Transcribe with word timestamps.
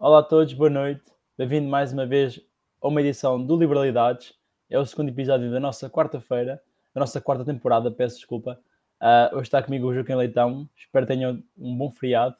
Olá 0.00 0.20
a 0.20 0.22
todos, 0.22 0.54
boa 0.54 0.70
noite. 0.70 1.02
Bem-vindo 1.36 1.68
mais 1.68 1.92
uma 1.92 2.06
vez 2.06 2.40
a 2.80 2.86
uma 2.86 3.00
edição 3.00 3.44
do 3.44 3.58
Liberalidades. 3.58 4.32
É 4.70 4.78
o 4.78 4.86
segundo 4.86 5.08
episódio 5.08 5.50
da 5.50 5.58
nossa 5.58 5.90
quarta-feira, 5.90 6.62
da 6.94 7.00
nossa 7.00 7.20
quarta 7.20 7.44
temporada, 7.44 7.90
peço 7.90 8.14
desculpa. 8.14 8.60
Uh, 9.02 9.34
hoje 9.34 9.48
está 9.48 9.60
comigo 9.60 9.88
o 9.88 9.92
Joaquim 9.92 10.14
Leitão. 10.14 10.70
Espero 10.76 11.04
que 11.04 11.12
tenham 11.12 11.42
um 11.58 11.76
bom 11.76 11.90
feriado. 11.90 12.36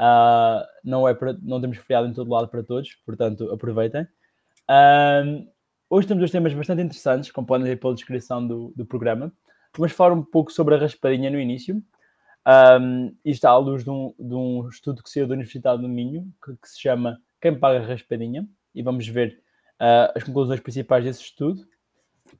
Uh, 0.00 0.66
não, 0.82 1.06
é 1.06 1.14
para, 1.14 1.32
não 1.40 1.60
temos 1.60 1.78
feriado 1.78 2.08
em 2.08 2.12
todo 2.12 2.28
lado 2.28 2.48
para 2.48 2.60
todos, 2.60 2.92
portanto 3.06 3.48
aproveitem. 3.52 4.02
Uh, 4.68 5.46
hoje 5.88 6.08
temos 6.08 6.22
dois 6.22 6.32
temas 6.32 6.52
bastante 6.52 6.82
interessantes, 6.82 7.30
como 7.30 7.46
podem 7.46 7.68
ver 7.68 7.78
pela 7.78 7.94
descrição 7.94 8.44
do, 8.44 8.72
do 8.74 8.84
programa. 8.84 9.32
Vamos 9.76 9.92
falar 9.92 10.12
um 10.12 10.24
pouco 10.24 10.50
sobre 10.50 10.74
a 10.74 10.78
raspadinha 10.78 11.30
no 11.30 11.38
início. 11.38 11.80
Um, 12.46 13.14
e 13.24 13.30
está 13.30 13.50
à 13.50 13.58
luz 13.58 13.84
de 13.84 13.90
um, 13.90 14.14
de 14.18 14.34
um, 14.34 14.68
estudo 14.68 15.02
que 15.02 15.10
saiu 15.10 15.26
da 15.26 15.34
Universidade 15.34 15.82
do 15.82 15.88
Minho, 15.88 16.32
que, 16.44 16.52
que, 16.56 16.68
se 16.68 16.80
chama 16.80 17.20
Quem 17.40 17.58
Paga 17.58 17.80
a 17.80 17.86
Raspadinha, 17.86 18.48
e 18.74 18.82
vamos 18.82 19.06
ver 19.06 19.42
uh, 19.80 20.12
as 20.16 20.24
conclusões 20.24 20.60
principais 20.60 21.04
desse 21.04 21.22
estudo. 21.22 21.62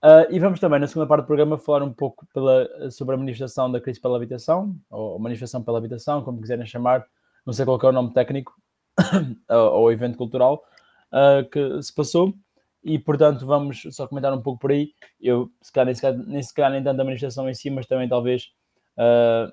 Uh, 0.02 0.24
e 0.30 0.38
vamos 0.38 0.58
também, 0.60 0.80
na 0.80 0.86
segunda 0.86 1.06
parte 1.06 1.24
do 1.24 1.26
programa, 1.26 1.58
falar 1.58 1.82
um 1.82 1.92
pouco 1.92 2.26
pela, 2.32 2.90
sobre 2.90 3.14
a 3.14 3.18
manifestação 3.18 3.70
da 3.70 3.80
crise 3.80 4.00
pela 4.00 4.16
habitação, 4.16 4.74
ou 4.88 5.18
manifestação 5.18 5.62
pela 5.62 5.78
habitação, 5.78 6.22
como 6.22 6.40
quiserem 6.40 6.64
chamar, 6.64 7.06
não 7.44 7.52
sei 7.52 7.64
qual 7.64 7.78
é 7.82 7.86
o 7.86 7.92
nome 7.92 8.14
técnico, 8.14 8.54
ou 9.48 9.92
evento 9.92 10.16
cultural 10.16 10.64
uh, 11.12 11.48
que 11.50 11.82
se 11.82 11.94
passou. 11.94 12.34
E, 12.82 12.98
portanto, 12.98 13.44
vamos 13.44 13.82
só 13.90 14.06
comentar 14.08 14.32
um 14.32 14.40
pouco 14.40 14.58
por 14.58 14.70
aí. 14.70 14.94
Eu, 15.20 15.50
se 15.60 15.70
calhar, 15.70 15.86
nem 15.86 15.94
se 15.94 16.00
calhar, 16.00 16.18
nem, 16.26 16.42
se 16.42 16.54
calhar, 16.54 16.70
nem 16.72 16.82
tanto 16.82 17.00
a 17.00 17.04
manifestação 17.04 17.48
em 17.48 17.52
si, 17.52 17.68
mas 17.68 17.86
também 17.86 18.08
talvez 18.08 18.50
uh, 18.96 19.52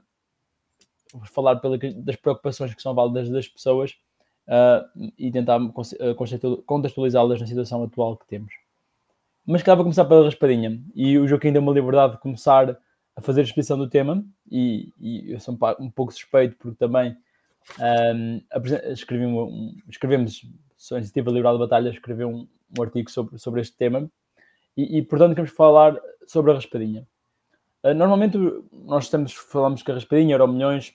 falar 1.26 1.58
pela, 1.58 1.78
das 1.78 2.16
preocupações 2.16 2.74
que 2.74 2.82
são 2.82 2.94
válidas 2.94 3.30
das 3.30 3.48
pessoas 3.48 3.92
uh, 4.48 5.12
e 5.18 5.32
tentar 5.32 5.60
contextualizá-las 6.66 7.40
na 7.40 7.48
situação 7.48 7.84
atual 7.84 8.18
que 8.18 8.28
temos. 8.28 8.54
Mas 9.46 9.62
que 9.62 9.66
para 9.66 9.78
começar 9.78 10.06
pela 10.06 10.26
raspadinha. 10.26 10.82
E 10.94 11.18
o 11.18 11.28
Joaquim 11.28 11.54
deu-me 11.54 11.70
a 11.70 11.74
liberdade 11.74 12.14
de 12.14 12.20
começar 12.20 12.78
a 13.16 13.22
fazer 13.22 13.42
a 13.42 13.44
exposição 13.44 13.78
do 13.78 13.90
tema 13.90 14.24
e, 14.50 14.94
e 15.00 15.32
eu 15.32 15.40
sou 15.40 15.56
um, 15.56 15.86
um, 15.86 15.90
pouco 15.90 16.12
suspeito 16.12 16.56
porque 16.58 16.78
também 16.78 17.18
um, 18.14 18.42
escrevi 18.92 19.26
um, 19.26 19.76
escrevemos, 19.90 20.46
a 20.92 20.98
Iniciativa 20.98 21.32
Liberal 21.32 21.54
de 21.54 21.60
Batalha 21.60 21.90
escreveu 21.90 22.30
um, 22.30 22.48
um 22.78 22.84
artigo 22.84 23.10
sobre, 23.10 23.40
sobre 23.40 23.62
este 23.62 23.76
tema 23.76 24.10
e, 24.76 25.00
e, 25.00 25.02
portanto 25.02 25.32
queremos 25.32 25.52
falar 25.52 26.00
sobre 26.28 26.52
a 26.52 26.56
raspadinha. 26.56 27.08
Uh, 27.84 27.94
normalmente 27.94 28.38
nós 28.72 29.06
estamos, 29.06 29.34
falamos 29.34 29.84
que 29.84 29.92
a 29.92 29.94
raspadinha, 29.94 30.34
euro 30.34 30.48
milhões, 30.48 30.94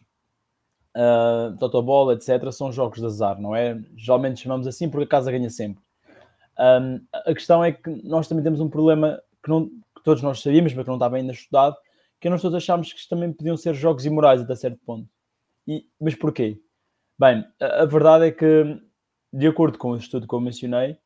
uh, 0.97 1.57
Totobol, 1.59 2.13
etc., 2.13 2.51
são 2.53 2.73
jogos 2.73 2.99
de 2.99 3.07
azar, 3.07 3.41
não 3.41 3.55
é? 3.55 3.81
Geralmente 3.97 4.41
chamamos 4.41 4.67
assim 4.67 4.89
porque 4.89 5.05
a 5.05 5.09
casa 5.09 5.31
ganha 5.31 5.51
sempre. 5.51 5.83
Um, 6.59 7.01
a 7.13 7.35
questão 7.35 7.65
é 7.65 7.73
que 7.73 7.91
nós 8.05 8.29
também 8.29 8.45
temos 8.45 8.61
um 8.61 8.69
problema 8.69 9.21
que, 9.43 9.51
não, 9.51 9.69
que 9.69 10.03
todos 10.05 10.23
nós 10.23 10.41
sabíamos, 10.41 10.75
mas 10.75 10.85
que 10.85 10.89
não 10.89 10.97
estava 10.97 11.17
ainda 11.17 11.33
estudado, 11.33 11.77
que 12.21 12.29
nós 12.29 12.43
todos 12.43 12.57
achámos 12.57 12.93
que 12.93 13.09
também 13.09 13.33
podiam 13.33 13.57
ser 13.57 13.75
jogos 13.75 14.07
imorais 14.07 14.41
até 14.41 14.55
certo 14.55 14.79
ponto. 14.85 15.09
E, 15.67 15.87
mas 16.01 16.15
porquê? 16.15 16.61
Bem, 17.19 17.45
a, 17.61 17.83
a, 17.83 17.87
verdade 17.87 18.27
é 18.27 18.31
que, 18.31 18.81
de 19.33 19.47
acordo 19.47 19.79
com 19.79 19.91
o 19.91 19.97
estudo 19.97 20.29
que 20.29 20.35
eu 20.35 20.41
mencionei, 20.41 20.99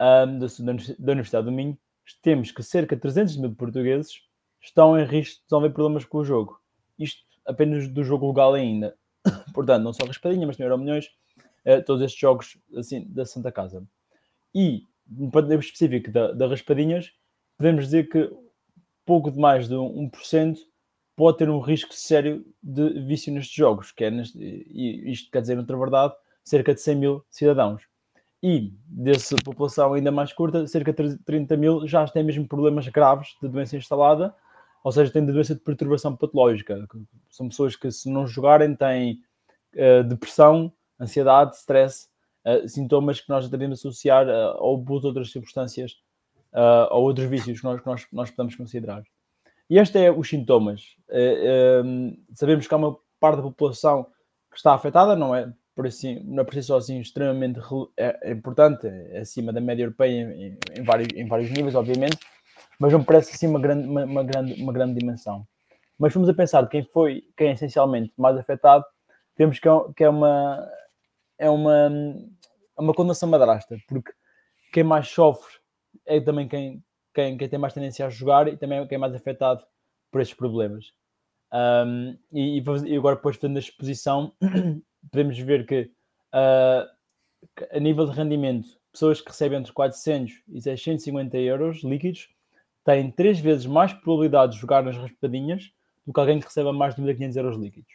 um, 0.00 0.38
da, 0.38 0.46
da 0.98 1.12
Universidade 1.12 1.44
do 1.46 1.52
Minho, 1.52 1.78
temos 2.22 2.50
que 2.50 2.62
cerca 2.62 2.94
de 2.94 3.02
300 3.02 3.36
mil 3.36 3.54
portugueses 3.54 4.20
estão 4.60 4.98
em 4.98 5.04
risco 5.04 5.36
de 5.36 5.42
desenvolver 5.44 5.70
problemas 5.70 6.04
com 6.04 6.18
o 6.18 6.24
jogo. 6.24 6.60
Isto 6.98 7.22
apenas 7.46 7.88
do 7.88 8.04
jogo 8.04 8.28
legal 8.28 8.54
ainda. 8.54 8.96
Portanto, 9.54 9.82
não 9.82 9.92
só 9.92 10.04
Raspadinha, 10.04 10.46
mas 10.46 10.56
também 10.56 10.78
Milhões, 10.78 11.10
eh, 11.64 11.80
todos 11.80 12.02
estes 12.02 12.20
jogos 12.20 12.58
assim, 12.76 13.06
da 13.08 13.24
Santa 13.24 13.50
Casa. 13.50 13.86
E, 14.54 14.84
no 15.06 15.30
ponto 15.30 15.52
específico 15.54 16.10
da, 16.10 16.32
da 16.32 16.46
Raspadinhas, 16.46 17.12
podemos 17.56 17.84
dizer 17.84 18.08
que 18.08 18.30
pouco 19.04 19.30
de 19.30 19.38
mais 19.38 19.68
de 19.68 19.74
1% 19.74 20.58
pode 21.16 21.38
ter 21.38 21.50
um 21.50 21.60
risco 21.60 21.92
sério 21.92 22.46
de 22.62 23.00
vício 23.00 23.32
nestes 23.32 23.54
jogos, 23.54 23.92
que 23.92 24.04
é 24.04 24.10
neste, 24.10 24.38
isto 25.10 25.30
quer 25.30 25.42
dizer, 25.42 25.58
outra 25.58 25.76
verdade, 25.76 26.14
cerca 26.42 26.72
de 26.72 26.80
100 26.80 26.96
mil 26.96 27.24
cidadãos. 27.28 27.82
E 28.42 28.72
dessa 28.86 29.36
população 29.44 29.92
ainda 29.92 30.10
mais 30.10 30.32
curta, 30.32 30.66
cerca 30.66 30.92
de 30.92 31.18
30 31.18 31.56
mil 31.58 31.86
já 31.86 32.06
têm 32.08 32.24
mesmo 32.24 32.48
problemas 32.48 32.88
graves 32.88 33.36
de 33.42 33.48
doença 33.48 33.76
instalada, 33.76 34.34
ou 34.82 34.92
seja, 34.92 35.12
têm 35.12 35.24
doença 35.24 35.54
de 35.54 35.60
perturbação 35.60 36.16
patológica. 36.16 36.86
São 37.28 37.48
pessoas 37.48 37.76
que, 37.76 37.90
se 37.90 38.10
não 38.10 38.26
jogarem, 38.26 38.74
têm 38.74 39.20
uh, 39.74 40.04
depressão, 40.04 40.72
ansiedade, 41.00 41.56
stress, 41.56 42.08
uh, 42.46 42.68
sintomas 42.68 43.20
que 43.20 43.28
nós 43.28 43.48
devemos 43.48 43.78
associar 43.78 44.26
uh, 44.26 44.30
a 44.30 44.74
abuso 44.74 45.02
de 45.02 45.06
outras 45.08 45.30
substâncias 45.30 45.92
uh, 46.52 46.92
ou 46.92 47.04
outros 47.04 47.28
vícios 47.28 47.60
que 47.60 47.64
nós, 47.64 47.80
que 47.80 47.86
nós, 47.86 48.06
nós 48.12 48.30
podemos 48.30 48.56
considerar. 48.56 49.02
E 49.68 49.78
estes 49.78 50.00
são 50.00 50.18
os 50.18 50.28
sintomas. 50.28 50.96
sabemos 52.34 52.66
que 52.66 52.74
há 52.74 52.76
uma 52.76 52.96
parte 53.20 53.36
da 53.36 53.42
população 53.42 54.04
que 54.50 54.56
está 54.56 54.74
afetada, 54.74 55.14
não 55.14 55.34
é 55.34 55.52
por 55.76 55.86
assim, 55.86 56.20
não 56.24 56.42
é 56.42 56.44
por 56.44 56.54
si 56.54 56.62
só 56.62 56.76
assim 56.76 57.00
extremamente 57.00 57.60
é, 57.96 58.30
é 58.30 58.32
importante, 58.32 58.86
é 58.86 59.20
acima 59.20 59.52
da 59.52 59.60
média 59.60 59.84
europeia 59.84 60.22
em, 60.22 60.58
em, 60.76 60.82
vários, 60.82 61.08
em 61.14 61.26
vários 61.28 61.50
níveis, 61.50 61.76
obviamente, 61.76 62.18
mas 62.80 62.94
não 62.94 63.04
parece 63.04 63.34
assim 63.34 63.46
uma 63.46 63.60
grande, 63.60 63.86
uma, 63.86 64.04
uma, 64.04 64.24
grande, 64.24 64.54
uma 64.60 64.72
grande 64.72 64.98
dimensão. 64.98 65.46
Mas 65.98 66.14
fomos 66.14 66.30
a 66.30 66.34
pensar 66.34 66.66
quem 66.66 66.82
foi, 66.82 67.22
quem 67.36 67.48
é 67.48 67.52
essencialmente 67.52 68.10
mais 68.16 68.38
afetado, 68.38 68.82
temos 69.36 69.58
que 69.58 69.68
é, 69.68 69.72
que 69.94 70.02
é 70.02 70.08
uma 70.08 70.66
é 71.38 71.48
uma, 71.48 71.90
é 72.78 72.80
uma 72.80 72.94
condenação 72.94 73.28
madrasta, 73.28 73.76
porque 73.86 74.12
quem 74.72 74.82
mais 74.82 75.08
sofre 75.08 75.52
é 76.06 76.20
também 76.20 76.48
quem, 76.48 76.82
quem, 77.14 77.36
quem 77.36 77.48
tem 77.48 77.58
mais 77.58 77.74
tendência 77.74 78.06
a 78.06 78.10
jogar 78.10 78.48
e 78.48 78.56
também 78.56 78.78
é 78.78 78.86
quem 78.86 78.96
é 78.96 78.98
mais 78.98 79.14
afetado 79.14 79.62
por 80.10 80.20
estes 80.20 80.36
problemas. 80.36 80.92
Um, 81.52 82.16
e, 82.32 82.62
e, 82.62 82.96
agora, 82.96 83.16
depois 83.16 83.36
fazendo 83.36 83.56
a 83.56 83.60
exposição, 83.60 84.32
podemos 85.10 85.38
ver 85.38 85.66
que 85.66 85.90
uh, 86.34 86.86
a 87.74 87.80
nível 87.80 88.06
de 88.06 88.16
rendimento, 88.16 88.68
pessoas 88.92 89.20
que 89.20 89.28
recebem 89.28 89.58
entre 89.58 89.72
400 89.72 90.32
e 90.48 90.60
650 90.60 91.38
euros 91.38 91.82
líquidos 91.82 92.28
têm 92.84 93.10
três 93.10 93.38
vezes 93.38 93.66
mais 93.66 93.92
probabilidade 93.92 94.54
de 94.54 94.58
jogar 94.58 94.82
nas 94.82 94.96
raspadinhas 94.96 95.70
do 96.06 96.12
que 96.12 96.20
alguém 96.20 96.38
que 96.38 96.46
receba 96.46 96.72
mais 96.72 96.94
de 96.94 97.02
1.500 97.02 97.36
euros 97.36 97.56
líquidos. 97.56 97.92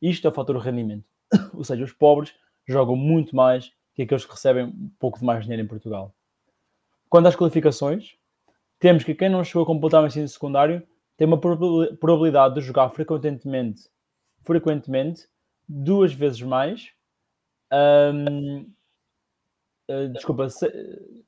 Isto 0.00 0.26
é 0.26 0.30
o 0.30 0.34
fator 0.34 0.56
rendimento. 0.58 1.04
Ou 1.54 1.64
seja, 1.64 1.84
os 1.84 1.92
pobres 1.92 2.34
jogam 2.66 2.96
muito 2.96 3.34
mais 3.34 3.72
que 3.94 4.02
aqueles 4.02 4.24
que 4.24 4.32
recebem 4.32 4.64
um 4.64 4.90
pouco 4.98 5.18
de 5.18 5.24
mais 5.24 5.42
dinheiro 5.42 5.62
em 5.62 5.66
Portugal. 5.68 6.14
Quanto 7.08 7.28
às 7.28 7.36
qualificações, 7.36 8.16
temos 8.78 9.04
que 9.04 9.14
quem 9.14 9.28
não 9.28 9.42
chegou 9.44 9.62
a 9.62 9.66
completar 9.66 10.02
o 10.02 10.06
ensino 10.06 10.28
secundário 10.28 10.86
tem 11.16 11.26
uma 11.26 11.40
probabilidade 11.40 12.56
de 12.56 12.60
jogar 12.60 12.90
frequentemente, 12.90 13.88
frequentemente 14.42 15.26
duas 15.66 16.12
vezes 16.12 16.42
mais. 16.42 16.90
Um, 17.72 18.70
uh, 19.90 20.08
desculpa, 20.12 20.48
se, 20.48 20.70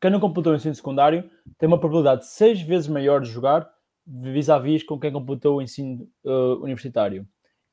quem 0.00 0.10
não 0.10 0.20
completou 0.20 0.52
o 0.52 0.56
ensino 0.56 0.74
secundário 0.74 1.30
tem 1.58 1.66
uma 1.66 1.78
probabilidade 1.78 2.26
seis 2.26 2.60
vezes 2.60 2.88
maior 2.88 3.20
de 3.20 3.30
jogar 3.30 3.68
vis-à-vis 4.06 4.82
com 4.82 4.98
quem 4.98 5.12
completou 5.12 5.58
o 5.58 5.62
ensino 5.62 6.08
uh, 6.24 6.56
universitário. 6.62 7.26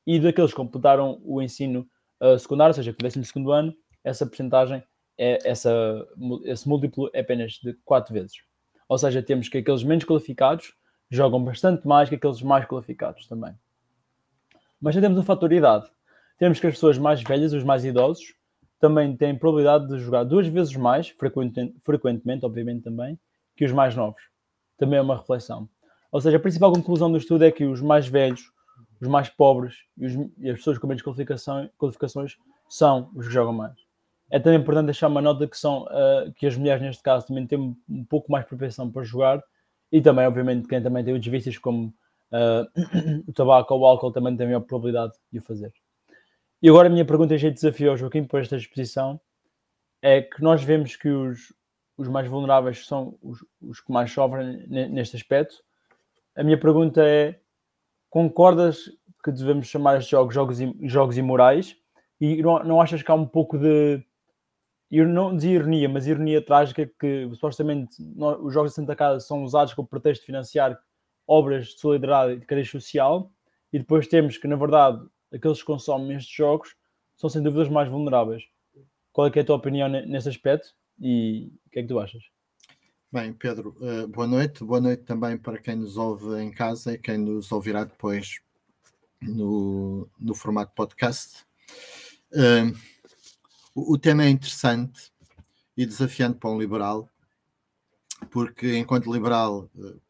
E 0.06 0.20
daqueles 0.20 0.50
que 0.50 0.56
completaram 0.56 1.20
o 1.24 1.42
ensino 1.42 1.88
uh, 2.20 2.38
secundário, 2.38 2.70
ou 2.70 2.74
seja, 2.74 2.92
com 2.92 3.00
o 3.00 3.02
12 3.02 3.24
segundo 3.24 3.50
ano, 3.50 3.74
essa 4.04 4.26
porcentagem, 4.26 4.82
é, 5.18 5.38
essa, 5.48 6.06
esse 6.44 6.68
múltiplo 6.68 7.10
é 7.12 7.20
apenas 7.20 7.52
de 7.52 7.72
quatro 7.84 8.12
vezes. 8.12 8.36
Ou 8.88 8.98
seja, 8.98 9.22
temos 9.22 9.48
que 9.48 9.58
aqueles 9.58 9.82
menos 9.82 10.04
qualificados 10.04 10.74
jogam 11.10 11.42
bastante 11.42 11.86
mais 11.86 12.08
que 12.08 12.14
aqueles 12.14 12.42
mais 12.42 12.66
qualificados 12.66 13.26
também. 13.26 13.54
Mas 14.80 14.94
já 14.94 15.00
temos 15.00 15.18
um 15.18 15.24
fator 15.24 15.48
de 15.48 15.56
idade. 15.56 15.90
Temos 16.38 16.60
que 16.60 16.66
as 16.66 16.74
pessoas 16.74 16.98
mais 16.98 17.22
velhas, 17.22 17.52
os 17.52 17.64
mais 17.64 17.84
idosos, 17.84 18.34
também 18.78 19.16
têm 19.16 19.36
probabilidade 19.36 19.88
de 19.88 19.98
jogar 19.98 20.24
duas 20.24 20.46
vezes 20.46 20.74
mais, 20.76 21.08
frequentemente, 21.08 22.44
obviamente 22.44 22.82
também, 22.82 23.18
que 23.56 23.64
os 23.64 23.72
mais 23.72 23.94
novos. 23.94 24.22
Também 24.76 24.98
é 24.98 25.02
uma 25.02 25.16
reflexão. 25.16 25.68
Ou 26.12 26.20
seja, 26.20 26.36
a 26.36 26.40
principal 26.40 26.72
conclusão 26.72 27.10
do 27.10 27.18
estudo 27.18 27.44
é 27.44 27.50
que 27.50 27.64
os 27.64 27.80
mais 27.80 28.06
velhos, 28.06 28.50
os 29.00 29.08
mais 29.08 29.28
pobres 29.28 29.74
e, 29.96 30.06
os, 30.06 30.12
e 30.38 30.50
as 30.50 30.58
pessoas 30.58 30.78
com 30.78 30.86
menos 30.86 31.02
qualificação, 31.02 31.68
qualificações 31.78 32.36
são 32.68 33.10
os 33.14 33.26
que 33.26 33.32
jogam 33.32 33.52
mais. 33.52 33.74
É 34.30 34.38
também 34.38 34.58
importante 34.58 34.86
deixar 34.86 35.08
uma 35.08 35.22
nota 35.22 35.46
que, 35.46 35.56
são, 35.56 35.84
uh, 35.84 36.32
que 36.34 36.46
as 36.46 36.56
mulheres, 36.56 36.82
neste 36.82 37.02
caso, 37.02 37.26
também 37.26 37.46
têm 37.46 37.76
um 37.88 38.04
pouco 38.04 38.30
mais 38.30 38.44
propensão 38.44 38.90
para 38.90 39.04
jogar 39.04 39.42
e 39.90 40.00
também, 40.00 40.26
obviamente, 40.26 40.66
quem 40.66 40.82
também 40.82 41.04
tem 41.04 41.14
outros 41.14 41.30
vícios 41.30 41.58
como 41.58 41.94
uh, 42.32 42.66
o 43.26 43.32
tabaco 43.32 43.72
ou 43.74 43.80
o 43.80 43.86
álcool 43.86 44.10
também 44.10 44.36
tem 44.36 44.52
a 44.52 44.60
probabilidade 44.60 45.14
de 45.32 45.38
o 45.38 45.42
fazer. 45.42 45.72
E 46.66 46.68
agora 46.68 46.88
a 46.88 46.90
minha 46.90 47.04
pergunta 47.04 47.32
é 47.32 47.38
de 47.38 47.48
desafio 47.52 47.92
ao 47.92 47.96
Joaquim 47.96 48.24
para 48.24 48.40
esta 48.40 48.56
exposição 48.56 49.20
é 50.02 50.20
que 50.20 50.42
nós 50.42 50.64
vemos 50.64 50.96
que 50.96 51.08
os, 51.08 51.54
os 51.96 52.08
mais 52.08 52.26
vulneráveis 52.26 52.88
são 52.88 53.16
os, 53.22 53.38
os 53.62 53.80
que 53.80 53.92
mais 53.92 54.10
sofrem 54.10 54.66
neste 54.66 55.14
aspecto. 55.14 55.62
A 56.34 56.42
minha 56.42 56.58
pergunta 56.58 57.06
é: 57.06 57.38
concordas 58.10 58.90
que 59.22 59.30
devemos 59.30 59.68
chamar 59.68 59.98
estes 59.98 60.10
jogos 60.10 60.34
jogos, 60.34 60.58
jogos 60.82 61.16
imorais? 61.16 61.76
E 62.20 62.42
não, 62.42 62.64
não 62.64 62.80
achas 62.80 63.00
que 63.00 63.12
há 63.12 63.14
um 63.14 63.28
pouco 63.28 63.56
de 63.56 64.04
não 64.90 65.36
dizia 65.36 65.54
ironia, 65.54 65.88
mas 65.88 66.08
ironia 66.08 66.44
trágica 66.44 66.90
que 66.98 67.30
supostamente 67.34 67.94
os 68.42 68.52
Jogos 68.52 68.72
de 68.72 68.74
Santa 68.74 68.96
Casa 68.96 69.20
são 69.20 69.44
usados 69.44 69.72
como 69.72 69.86
pretexto 69.86 70.22
de 70.22 70.26
financiar 70.26 70.76
obras 71.28 71.68
de 71.68 71.78
solidariedade 71.78 72.32
e 72.32 72.40
de 72.40 72.46
cariz 72.46 72.68
social, 72.68 73.30
e 73.72 73.78
depois 73.78 74.08
temos 74.08 74.36
que, 74.36 74.48
na 74.48 74.56
verdade, 74.56 75.00
aqueles 75.32 75.60
que 75.60 75.64
consomem 75.64 76.16
estes 76.16 76.34
jogos 76.34 76.74
são 77.16 77.30
sem 77.30 77.42
dúvida 77.42 77.62
os 77.62 77.68
mais 77.68 77.88
vulneráveis. 77.88 78.44
Qual 79.12 79.26
é, 79.26 79.32
é 79.34 79.40
a 79.40 79.44
tua 79.44 79.56
opinião 79.56 79.88
nesse 79.88 80.28
aspecto 80.28 80.74
e 81.00 81.50
o 81.66 81.70
que 81.70 81.78
é 81.78 81.82
que 81.82 81.88
tu 81.88 81.98
achas? 81.98 82.22
Bem, 83.10 83.32
Pedro, 83.32 83.74
uh, 83.80 84.06
boa 84.08 84.26
noite. 84.26 84.62
Boa 84.62 84.80
noite 84.80 85.04
também 85.04 85.38
para 85.38 85.58
quem 85.58 85.76
nos 85.76 85.96
ouve 85.96 86.42
em 86.42 86.50
casa 86.50 86.92
e 86.92 86.98
quem 86.98 87.16
nos 87.16 87.50
ouvirá 87.50 87.84
depois 87.84 88.40
no, 89.22 90.08
no 90.18 90.34
formato 90.34 90.72
podcast. 90.74 91.46
Uh, 92.32 92.76
o, 93.74 93.96
tema 93.96 94.24
é 94.24 94.28
interessante 94.28 95.12
e 95.76 95.86
desafiante 95.86 96.38
para 96.38 96.50
um 96.50 96.58
liberal, 96.58 97.08
porque 98.30 98.76
enquanto 98.76 99.12
liberal 99.12 99.70
uh, 99.76 100.00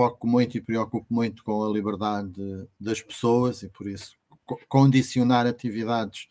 foco 0.00 0.26
muito 0.26 0.56
e 0.56 0.62
preocupo 0.62 1.12
muito 1.12 1.44
com 1.44 1.62
a 1.62 1.70
liberdade 1.70 2.32
das 2.80 3.02
pessoas 3.02 3.62
e 3.62 3.68
por 3.68 3.86
isso 3.86 4.16
condicionar 4.66 5.46
atividades 5.46 6.26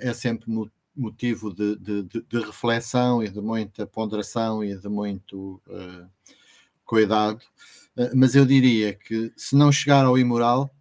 é 0.00 0.12
sempre 0.12 0.50
motivo 0.96 1.54
de, 1.54 1.76
de, 1.76 2.02
de, 2.02 2.40
reflexão 2.40 3.22
e 3.22 3.28
de 3.28 3.40
muita 3.40 3.86
ponderação 3.86 4.64
e 4.64 4.76
de 4.76 4.88
muito 4.88 5.62
uh, 5.68 6.08
cuidado. 6.84 7.40
Uh, 7.96 8.10
mas 8.14 8.34
eu 8.34 8.44
diria 8.44 8.92
que 8.92 9.32
se 9.36 9.54
não 9.54 9.70
chegar 9.70 10.04
ao 10.04 10.18
imoral, 10.18 10.74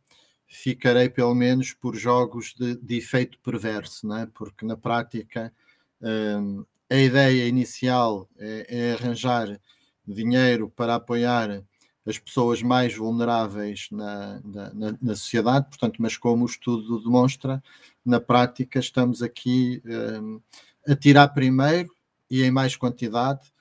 ficarei 0.47 1.07
pelo 1.07 1.35
menos 1.35 1.73
por 1.73 1.95
jogos 1.95 2.55
de, 2.57 2.75
de 2.75 2.97
efeito 2.97 3.39
perverso, 3.39 4.07
não 4.07 4.17
é? 4.17 4.25
porque 4.25 4.65
na 4.65 4.75
prática 4.75 5.53
um, 6.01 6.65
a 6.89 6.95
ideia 6.95 7.47
inicial 7.47 8.27
é, 8.37 8.65
é 8.67 8.93
arranjar 8.93 9.59
dinheiro 10.05 10.67
para 10.69 10.95
apoiar 10.95 11.63
as 12.05 12.17
pessoas 12.17 12.61
mais 12.61 12.95
vulneráveis 12.95 13.87
na, 13.91 14.41
na, 14.43 14.97
na, 15.01 15.15
sociedade, 15.15 15.67
portanto, 15.67 16.01
mas 16.01 16.17
como 16.17 16.43
o 16.43 16.47
estudo 16.47 17.03
demonstra, 17.03 17.61
na 18.03 18.19
prática 18.19 18.79
estamos 18.79 19.21
aqui 19.21 19.81
um, 19.85 20.41
a 20.87 20.95
tirar 20.95 21.27
primeiro 21.29 21.93
e 22.29 22.41
em 22.41 22.49
mais 22.49 22.75
quantidade 22.75 23.51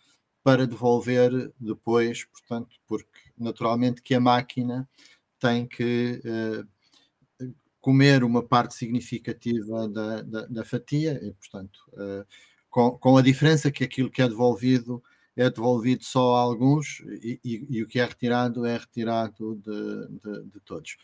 para 0.43 0.67
devolver 0.67 1.53
depois, 1.61 2.25
portanto, 2.25 2.77
porque 2.87 3.31
naturalmente 3.37 4.01
que 4.01 4.15
a 4.15 4.21
máquina 4.21 4.89
tem 5.39 5.67
que 5.67 6.21
uh, 6.25 7.47
comer 7.81 8.25
uma 8.25 8.43
parte 8.43 8.75
significativa 8.75 9.89
da, 9.89 10.23
da, 10.23 10.47
da 10.47 10.65
fatia 10.65 11.19
e, 11.23 11.33
portanto, 11.33 11.79
uh, 11.93 12.27
com, 12.71 12.93
com 12.93 13.17
a 13.17 13.23
diferença 13.23 13.71
que 13.71 13.85
aquilo 13.85 14.11
que 14.11 14.23
é 14.23 14.29
devolvido 14.29 15.03
é 15.37 15.49
devolvido 15.49 16.05
só 16.05 16.37
a 16.37 16.41
alguns 16.41 17.01
e, 17.23 17.41
e, 17.45 17.67
e, 17.71 17.83
o 17.83 17.87
que 17.87 18.01
é 18.01 18.05
retirado 18.05 18.67
é 18.67 18.77
retirado 18.77 19.57
de, 19.57 20.09
de, 20.23 20.45
de 20.51 20.61
todos. 20.61 20.97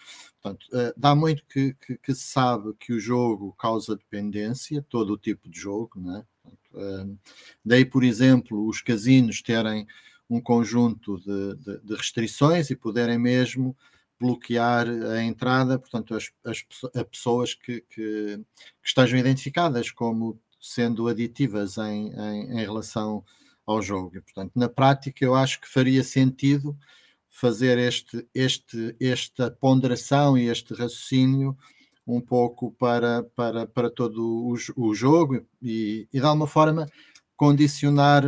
Portanto, 0.43 0.67
uh, 0.73 0.93
dá 0.97 1.15
muito 1.15 1.45
que, 1.47 1.75
que, 1.75 1.97
que, 1.97 2.15
se 2.15 2.25
sabe 2.25 2.75
que 2.79 2.93
o 2.93 3.01
jogo 3.01 3.55
causa 3.59 3.97
dependência, 3.97 4.85
todo 4.89 5.13
o 5.13 5.19
tipo 5.19 5.49
de 5.49 5.59
jogo, 5.59 6.01
né? 6.01 6.25
Portanto, 6.43 7.09
uh, 7.09 7.19
daí, 7.65 7.85
por 7.85 8.05
exemplo, 8.05 8.67
os 8.67 8.83
casinos 8.83 9.41
terem 9.43 9.87
um 10.29 10.41
conjunto 10.41 11.19
de, 11.21 11.81
de 11.83 11.95
restrições 11.95 12.69
e 12.71 12.77
poderem 12.77 13.19
mesmo 13.19 13.77
bloquear 14.19 14.89
a 14.89 15.23
entrada, 15.23 15.79
portanto, 15.79 16.15
as, 16.15 16.31
as, 16.45 16.65
as 16.95 17.03
pessoas 17.05 17.55
que, 17.55 17.83
que, 17.83 18.39
que, 18.39 18.45
estejam 18.83 19.19
identificadas 19.19 19.91
como 19.91 20.41
sendo 20.61 21.07
aditivas 21.07 21.77
em, 21.79 22.13
em, 22.13 22.61
em 22.61 22.61
relação 22.61 23.23
ao 23.67 23.83
jogo. 23.83 24.17
E, 24.17 24.21
portanto, 24.21 24.53
na 24.55 24.69
prática, 24.69 25.25
eu 25.25 25.35
acho 25.35 25.61
que 25.61 25.69
faria 25.69 26.05
sentido 26.05 26.77
fazer 27.29 27.77
este, 27.79 28.27
este, 28.35 28.97
esta 29.01 29.51
ponderação 29.51 30.39
e 30.39 30.49
este 30.49 30.73
raciocínio 30.73 31.57
um 32.07 32.21
pouco 32.21 32.71
para, 32.73 33.25
para, 33.35 33.67
para 33.67 33.91
todo 33.91 34.23
o, 34.25 34.55
o 34.77 34.95
jogo 34.95 35.45
e, 35.61 36.09
e, 36.13 36.21
de 36.21 36.25
alguma 36.25 36.47
forma, 36.47 36.87
condicionar, 37.37 38.23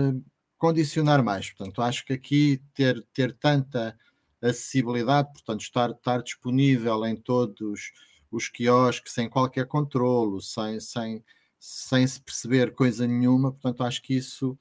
condicionar 0.58 1.22
mais. 1.22 1.50
Portanto, 1.50 1.80
acho 1.80 2.04
que 2.04 2.12
aqui 2.12 2.60
ter, 2.74 3.06
ter 3.14 3.32
tanta 3.34 3.96
acessibilidade, 4.42 5.32
portanto, 5.32 5.60
estar, 5.60 5.90
estar 5.90 6.22
disponível 6.22 7.06
em 7.06 7.16
todos 7.16 7.92
os 8.30 8.48
quiosques, 8.48 9.12
sem 9.12 9.28
qualquer 9.28 9.66
controlo, 9.66 10.40
sem, 10.40 10.80
sem, 10.80 11.24
sem 11.58 12.06
se 12.06 12.20
perceber 12.20 12.74
coisa 12.74 13.06
nenhuma, 13.06 13.52
portanto, 13.52 13.82
acho 13.84 14.02
que 14.02 14.14
isso 14.14 14.58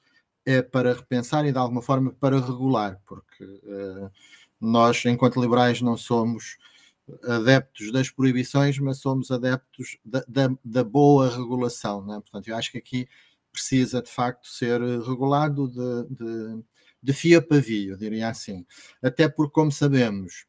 é 0.48 0.62
para 0.62 0.94
repensar 0.94 1.44
e 1.44 1.52
de 1.52 1.58
alguma 1.58 1.82
forma 1.82 2.10
para 2.10 2.40
regular, 2.40 2.98
porque 3.04 3.44
uh, 3.44 4.10
nós, 4.58 5.04
enquanto 5.04 5.38
liberais, 5.38 5.82
não 5.82 5.94
somos 5.94 6.56
adeptos 7.24 7.92
das 7.92 8.10
proibições, 8.10 8.78
mas 8.78 8.98
somos 8.98 9.30
adeptos 9.30 9.98
da, 10.02 10.24
da, 10.26 10.50
da 10.64 10.82
boa 10.82 11.28
regulação. 11.28 12.02
Né? 12.06 12.14
Portanto, 12.14 12.48
eu 12.48 12.56
acho 12.56 12.72
que 12.72 12.78
aqui 12.78 13.06
precisa 13.52 14.00
de 14.00 14.10
facto 14.10 14.48
ser 14.48 14.80
regulado 14.80 15.68
de, 15.68 16.14
de, 16.14 16.64
de 17.02 17.12
fio 17.12 17.40
a 17.40 17.42
pavio, 17.42 17.98
diria 17.98 18.30
assim. 18.30 18.64
Até 19.02 19.28
porque, 19.28 19.52
como 19.52 19.70
sabemos, 19.70 20.46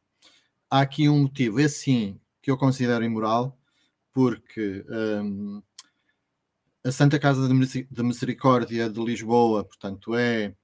há 0.70 0.80
aqui 0.80 1.10
um 1.10 1.24
motivo, 1.24 1.60
esse 1.60 1.80
sim, 1.80 2.20
que 2.42 2.50
eu 2.50 2.58
considero 2.58 3.04
imoral, 3.04 3.60
porque 4.14 4.86
um, 4.90 5.62
a 6.84 6.92
Santa 6.92 7.20
Casa 7.20 7.48
de 7.48 8.04
Misericórdia 8.04 8.90
de 8.90 9.04
Lisboa, 9.04 9.64
portanto, 9.64 10.16
é 10.16 10.56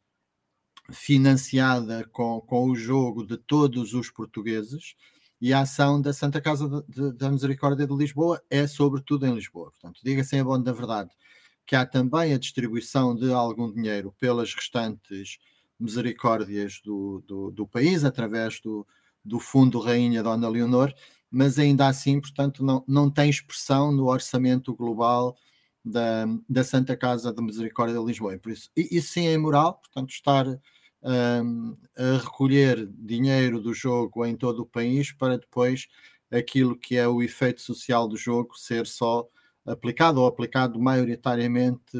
financiada 0.91 2.07
com, 2.11 2.39
com 2.41 2.69
o 2.69 2.75
jogo 2.75 3.25
de 3.25 3.37
todos 3.37 3.93
os 3.93 4.09
portugueses 4.09 4.95
e 5.41 5.51
a 5.51 5.61
ação 5.61 5.99
da 5.99 6.13
Santa 6.13 6.39
Casa 6.39 6.85
da 7.17 7.29
Misericórdia 7.29 7.85
de 7.85 7.95
Lisboa 7.95 8.41
é 8.49 8.65
sobretudo 8.67 9.25
em 9.25 9.35
Lisboa. 9.35 9.71
Portanto, 9.71 9.99
diga-se 10.03 10.35
em 10.35 10.43
bom 10.43 10.61
da 10.61 10.71
verdade 10.71 11.11
que 11.65 11.75
há 11.75 11.85
também 11.85 12.33
a 12.33 12.37
distribuição 12.37 13.15
de 13.15 13.33
algum 13.33 13.71
dinheiro 13.73 14.13
pelas 14.19 14.53
restantes 14.53 15.39
misericórdias 15.79 16.79
do, 16.83 17.23
do, 17.27 17.51
do 17.51 17.67
país, 17.67 18.05
através 18.05 18.61
do, 18.61 18.87
do 19.23 19.39
Fundo 19.39 19.79
Rainha 19.79 20.21
Dona 20.21 20.47
Leonor, 20.47 20.93
mas 21.29 21.57
ainda 21.57 21.87
assim, 21.87 22.21
portanto, 22.21 22.63
não, 22.63 22.83
não 22.87 23.09
tem 23.09 23.29
expressão 23.29 23.91
no 23.91 24.05
orçamento 24.05 24.75
global 24.75 25.35
da, 25.85 26.25
da 26.49 26.63
Santa 26.63 26.97
Casa 26.97 27.31
de 27.31 27.41
Misericórdia 27.41 27.99
de 27.99 28.05
Lisboa. 28.05 28.37
Por 28.39 28.51
isso, 28.51 28.71
isso 28.75 29.13
sim 29.13 29.27
é 29.27 29.33
imoral, 29.33 29.75
portanto, 29.75 30.09
estar 30.09 30.47
um, 31.03 31.77
a 31.95 32.17
recolher 32.17 32.87
dinheiro 32.87 33.61
do 33.61 33.73
jogo 33.73 34.25
em 34.25 34.35
todo 34.35 34.63
o 34.63 34.65
país 34.65 35.11
para 35.11 35.37
depois 35.37 35.87
aquilo 36.31 36.75
que 36.75 36.97
é 36.97 37.07
o 37.07 37.21
efeito 37.21 37.61
social 37.61 38.07
do 38.07 38.17
jogo 38.17 38.57
ser 38.57 38.87
só 38.87 39.27
aplicado 39.65 40.21
ou 40.21 40.27
aplicado 40.27 40.79
maioritariamente 40.79 41.97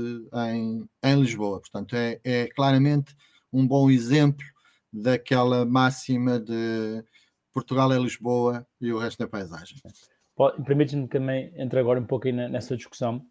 em, 0.52 0.90
em 1.04 1.20
Lisboa. 1.20 1.60
Portanto, 1.60 1.96
é, 1.96 2.20
é 2.24 2.48
claramente 2.48 3.16
um 3.54 3.68
bom 3.68 3.90
exemplo 3.90 4.46
daquela 4.92 5.66
máxima 5.66 6.40
de 6.40 7.04
Portugal 7.54 7.92
é 7.94 7.98
Lisboa 7.98 8.66
e 8.82 8.92
o 8.92 8.98
resto 8.98 9.24
é 9.24 9.28
paisagem. 9.28 9.78
Permite-me 10.66 11.08
também 11.08 11.54
entrar 11.56 11.80
agora 11.80 12.00
um 12.00 12.06
pouco 12.06 12.30
nessa 12.30 12.76
discussão 12.76 13.26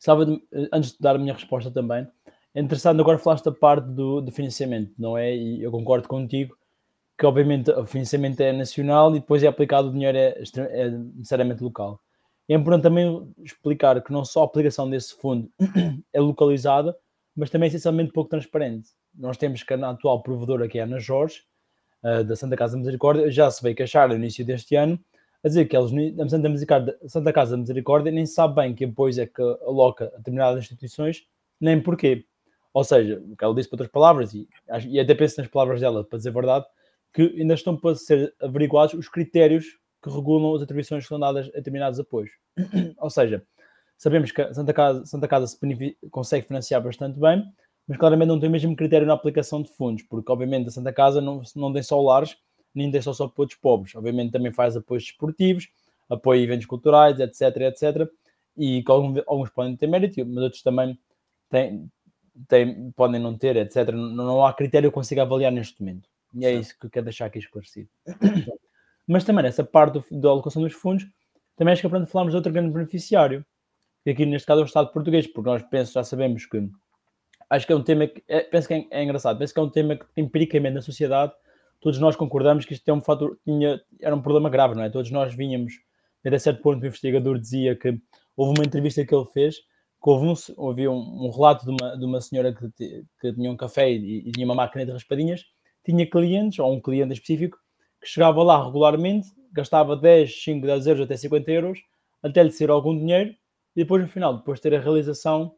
De, 0.00 0.42
eh, 0.52 0.68
antes 0.72 0.92
de 0.92 0.98
dar 0.98 1.14
a 1.16 1.18
minha 1.18 1.34
resposta 1.34 1.70
também, 1.70 2.08
é 2.54 2.60
interessante 2.60 3.00
agora 3.00 3.18
falaste 3.18 3.44
da 3.44 3.52
parte 3.52 3.86
do, 3.88 4.20
do, 4.20 4.32
financiamento, 4.32 4.92
não 4.98 5.16
é? 5.16 5.34
E 5.36 5.62
eu 5.62 5.70
concordo 5.70 6.08
contigo 6.08 6.56
que 7.18 7.26
obviamente 7.26 7.70
o 7.70 7.84
financiamento 7.84 8.40
é 8.40 8.50
nacional 8.50 9.14
e 9.14 9.20
depois 9.20 9.42
é 9.42 9.46
aplicado 9.46 9.88
o 9.88 9.92
dinheiro 9.92 10.16
é, 10.16 10.42
é 10.56 10.90
necessariamente 10.90 11.62
local. 11.62 12.00
É 12.48 12.54
importante 12.54 12.82
também 12.82 13.30
explicar 13.44 14.02
que 14.02 14.10
não 14.10 14.24
só 14.24 14.42
a 14.42 14.46
aplicação 14.46 14.88
desse 14.88 15.14
fundo 15.14 15.50
é 16.12 16.20
localizada, 16.20 16.96
mas 17.36 17.50
também 17.50 17.66
é 17.66 17.68
essencialmente 17.68 18.12
pouco 18.12 18.30
transparente. 18.30 18.88
Nós 19.14 19.36
temos 19.36 19.62
que 19.62 19.74
a 19.74 19.90
atual 19.90 20.22
provedora, 20.22 20.66
que 20.66 20.78
é 20.78 20.82
a 20.82 20.84
Ana 20.84 20.98
Jorge, 20.98 21.42
uh, 22.02 22.24
da 22.24 22.34
Santa 22.34 22.56
Casa 22.56 22.76
Misericórdia, 22.76 23.30
já 23.30 23.50
se 23.50 23.62
veio 23.62 23.76
queixar 23.76 24.08
no 24.08 24.14
início 24.14 24.44
deste 24.44 24.74
ano 24.74 24.98
a 25.42 25.48
dizer 25.48 25.66
que 25.66 25.76
eles, 25.76 25.90
a 26.18 26.28
Santa, 26.28 26.98
Santa 27.06 27.32
Casa 27.32 27.52
da 27.52 27.56
Misericórdia 27.56 28.12
nem 28.12 28.26
sabe 28.26 28.56
bem 28.56 28.74
que 28.74 28.86
depois 28.86 29.18
é 29.18 29.26
que 29.26 29.42
aloca 29.42 30.06
a 30.14 30.18
determinadas 30.18 30.64
instituições, 30.64 31.24
nem 31.60 31.80
porquê. 31.80 32.24
Ou 32.72 32.84
seja, 32.84 33.22
o 33.26 33.36
que 33.36 33.44
ela 33.44 33.54
disse 33.54 33.68
para 33.68 33.76
outras 33.76 33.90
palavras, 33.90 34.34
e, 34.34 34.48
e 34.88 35.00
até 35.00 35.14
penso 35.14 35.40
nas 35.40 35.50
palavras 35.50 35.80
dela, 35.80 36.04
para 36.04 36.18
dizer 36.18 36.28
a 36.28 36.32
verdade, 36.32 36.66
que 37.12 37.22
ainda 37.22 37.54
estão 37.54 37.76
para 37.76 37.94
ser 37.96 38.34
averiguados 38.40 38.94
os 38.94 39.08
critérios 39.08 39.64
que 40.02 40.10
regulam 40.10 40.54
as 40.54 40.62
atribuições 40.62 41.04
que 41.04 41.08
são 41.08 41.18
dadas 41.18 41.48
a 41.48 41.56
determinados 41.56 41.98
apoios. 41.98 42.30
Ou 42.98 43.10
seja, 43.10 43.42
sabemos 43.98 44.30
que 44.30 44.40
a 44.40 44.54
Santa 44.54 44.72
Casa, 44.72 45.04
Santa 45.04 45.26
Casa 45.26 45.46
se 45.46 45.58
consegue 46.10 46.46
financiar 46.46 46.82
bastante 46.82 47.18
bem, 47.18 47.44
mas 47.88 47.98
claramente 47.98 48.28
não 48.28 48.38
tem 48.38 48.48
o 48.48 48.52
mesmo 48.52 48.76
critério 48.76 49.06
na 49.06 49.14
aplicação 49.14 49.62
de 49.62 49.70
fundos, 49.74 50.04
porque 50.04 50.30
obviamente 50.30 50.68
a 50.68 50.70
Santa 50.70 50.92
Casa 50.92 51.20
não, 51.20 51.42
não 51.56 51.72
tem 51.72 51.82
só 51.82 52.00
lares 52.00 52.36
nem 52.74 52.90
deixa 52.90 53.12
só 53.12 53.24
apoios 53.24 53.54
pobres. 53.54 53.94
Obviamente 53.94 54.32
também 54.32 54.52
faz 54.52 54.76
apoios 54.76 55.04
esportivos, 55.04 55.68
apoio 56.08 56.40
a 56.40 56.44
eventos 56.44 56.66
culturais, 56.66 57.18
etc, 57.20 57.56
etc. 57.62 58.10
e 58.56 58.82
que 58.82 58.90
alguns, 58.90 59.22
alguns 59.26 59.50
podem 59.50 59.76
ter 59.76 59.86
mérito, 59.86 60.24
mas 60.26 60.44
outros 60.44 60.62
também 60.62 60.98
têm, 61.48 61.90
têm, 62.48 62.90
podem 62.92 63.20
não 63.20 63.36
ter, 63.36 63.56
etc. 63.56 63.92
Não, 63.92 64.08
não 64.10 64.46
há 64.46 64.52
critério 64.52 64.88
que 64.88 64.92
eu 64.92 64.94
consiga 64.94 65.22
avaliar 65.22 65.52
neste 65.52 65.80
momento. 65.80 66.08
E 66.34 66.46
é 66.46 66.52
isso 66.52 66.78
que 66.78 66.86
eu 66.86 66.90
quero 66.90 67.04
deixar 67.04 67.26
aqui 67.26 67.38
esclarecido. 67.38 67.88
mas 69.06 69.24
também 69.24 69.42
nessa 69.42 69.64
parte 69.64 69.94
do, 69.94 70.20
da 70.20 70.28
alocação 70.28 70.62
dos 70.62 70.72
fundos, 70.72 71.06
também 71.56 71.72
acho 71.72 71.82
que 71.82 71.88
para 71.88 72.06
falarmos 72.06 72.32
de 72.32 72.36
outro 72.36 72.52
grande 72.52 72.72
beneficiário, 72.72 73.44
que 74.04 74.10
aqui 74.10 74.24
neste 74.24 74.46
caso 74.46 74.60
é 74.60 74.64
o 74.64 74.66
Estado 74.66 74.92
português, 74.92 75.26
porque 75.26 75.50
nós 75.50 75.62
penso, 75.62 75.92
já 75.92 76.04
sabemos 76.04 76.46
que 76.46 76.70
acho 77.50 77.66
que 77.66 77.72
é 77.72 77.76
um 77.76 77.82
tema 77.82 78.06
que 78.06 78.22
é, 78.28 78.40
penso 78.40 78.68
que 78.68 78.74
é, 78.74 78.86
é, 78.90 79.02
engraçado, 79.02 79.38
penso 79.38 79.52
que 79.52 79.60
é 79.60 79.62
um 79.62 79.68
tema 79.68 79.96
que 79.96 80.06
empiricamente 80.16 80.74
na 80.74 80.80
sociedade 80.80 81.32
todos 81.80 81.98
nós 81.98 82.14
concordamos 82.14 82.64
que 82.64 82.74
isto 82.74 82.88
é 82.88 82.92
um 82.92 83.00
fator, 83.00 83.38
tinha, 83.44 83.80
era 84.00 84.14
um 84.14 84.20
problema 84.20 84.50
grave, 84.50 84.74
não 84.74 84.82
é? 84.82 84.90
Todos 84.90 85.10
nós 85.10 85.34
vinhamos, 85.34 85.72
até 86.24 86.38
certo 86.38 86.60
ponto 86.60 86.82
o 86.82 86.86
investigador 86.86 87.38
dizia 87.38 87.74
que 87.74 87.98
houve 88.36 88.58
uma 88.58 88.66
entrevista 88.66 89.04
que 89.04 89.14
ele 89.14 89.24
fez, 89.26 89.56
que 89.56 90.10
houve 90.10 90.26
um, 90.26 90.34
houve 90.56 90.88
um, 90.88 91.26
um 91.26 91.30
relato 91.30 91.64
de 91.64 91.70
uma, 91.70 91.96
de 91.96 92.04
uma 92.04 92.20
senhora 92.20 92.54
que, 92.54 93.04
que 93.20 93.32
tinha 93.32 93.50
um 93.50 93.56
café 93.56 93.90
e, 93.90 94.28
e, 94.28 94.32
tinha 94.32 94.46
uma 94.46 94.54
máquina 94.54 94.84
de 94.84 94.92
raspadinhas, 94.92 95.44
tinha 95.84 96.08
clientes, 96.08 96.58
ou 96.58 96.72
um 96.72 96.80
cliente 96.80 97.14
específico, 97.14 97.58
que 98.00 98.08
chegava 98.08 98.42
lá 98.42 98.64
regularmente, 98.64 99.28
gastava 99.52 99.96
10, 99.96 100.42
5, 100.42 100.66
10 100.66 100.86
euros 100.86 101.04
até 101.04 101.16
50 101.16 101.50
euros, 101.50 101.78
até 102.22 102.42
lhe 102.42 102.50
ser 102.50 102.70
algum 102.70 102.96
dinheiro, 102.96 103.30
e 103.74 103.82
depois 103.82 104.02
no 104.02 104.08
final, 104.08 104.36
depois 104.36 104.58
de 104.58 104.62
ter 104.62 104.74
a 104.74 104.80
realização, 104.80 105.54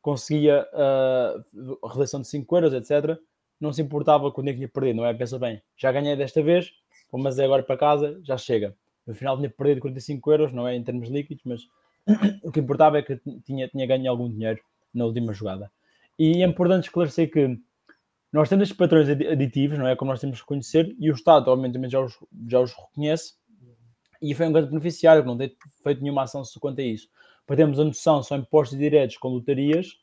conseguia 0.00 0.66
uh, 0.72 1.86
a 1.86 1.88
realização 1.88 2.20
de 2.20 2.28
5 2.28 2.56
euros, 2.56 2.74
etc., 2.74 3.18
não 3.62 3.72
se 3.72 3.80
importava 3.80 4.30
com 4.32 4.40
o 4.40 4.44
dinheiro 4.44 4.58
que 4.58 4.66
tinha 4.66 4.68
perdido, 4.68 4.96
não 4.96 5.06
é? 5.06 5.14
Pensa 5.14 5.38
bem, 5.38 5.62
já 5.76 5.92
ganhei 5.92 6.16
desta 6.16 6.42
vez, 6.42 6.72
mas 7.12 7.38
é 7.38 7.44
agora 7.44 7.62
para 7.62 7.76
casa, 7.76 8.20
já 8.24 8.36
chega. 8.36 8.74
No 9.06 9.14
final 9.14 9.36
tinha 9.36 9.48
perdido 9.48 9.80
45 9.80 10.32
euros, 10.32 10.52
não 10.52 10.66
é 10.66 10.74
em 10.74 10.82
termos 10.82 11.08
líquidos, 11.08 11.44
mas 11.44 11.62
o 12.42 12.50
que 12.50 12.58
importava 12.58 12.98
é 12.98 13.02
que 13.02 13.20
tinha, 13.46 13.68
tinha 13.68 13.86
ganho 13.86 14.10
algum 14.10 14.28
dinheiro 14.28 14.60
na 14.92 15.04
última 15.04 15.32
jogada. 15.32 15.70
E 16.18 16.42
é 16.42 16.46
importante 16.46 16.84
esclarecer 16.84 17.30
que 17.30 17.56
nós 18.32 18.48
temos 18.48 18.64
estes 18.64 18.76
patrões 18.76 19.08
aditivos, 19.08 19.78
não 19.78 19.86
é? 19.86 19.94
Como 19.94 20.10
nós 20.10 20.20
temos 20.20 20.38
que 20.38 20.42
reconhecer, 20.42 20.96
e 20.98 21.10
o 21.10 21.14
Estado, 21.14 21.48
obviamente, 21.48 21.88
já 21.88 22.00
os, 22.00 22.18
já 22.48 22.60
os 22.60 22.72
reconhece, 22.72 23.34
e 24.20 24.34
foi 24.34 24.46
um 24.46 24.52
grande 24.52 24.70
beneficiário, 24.70 25.22
que 25.22 25.28
não 25.28 25.38
tem 25.38 25.54
feito 25.84 26.02
nenhuma 26.02 26.22
ação 26.22 26.42
quanto 26.60 26.80
a 26.80 26.84
isso. 26.84 27.08
Para 27.46 27.56
termos 27.56 27.78
a 27.78 27.84
noção, 27.84 28.22
são 28.22 28.38
impostos 28.38 28.76
diretos 28.76 29.16
com 29.18 29.28
lotarias, 29.28 29.98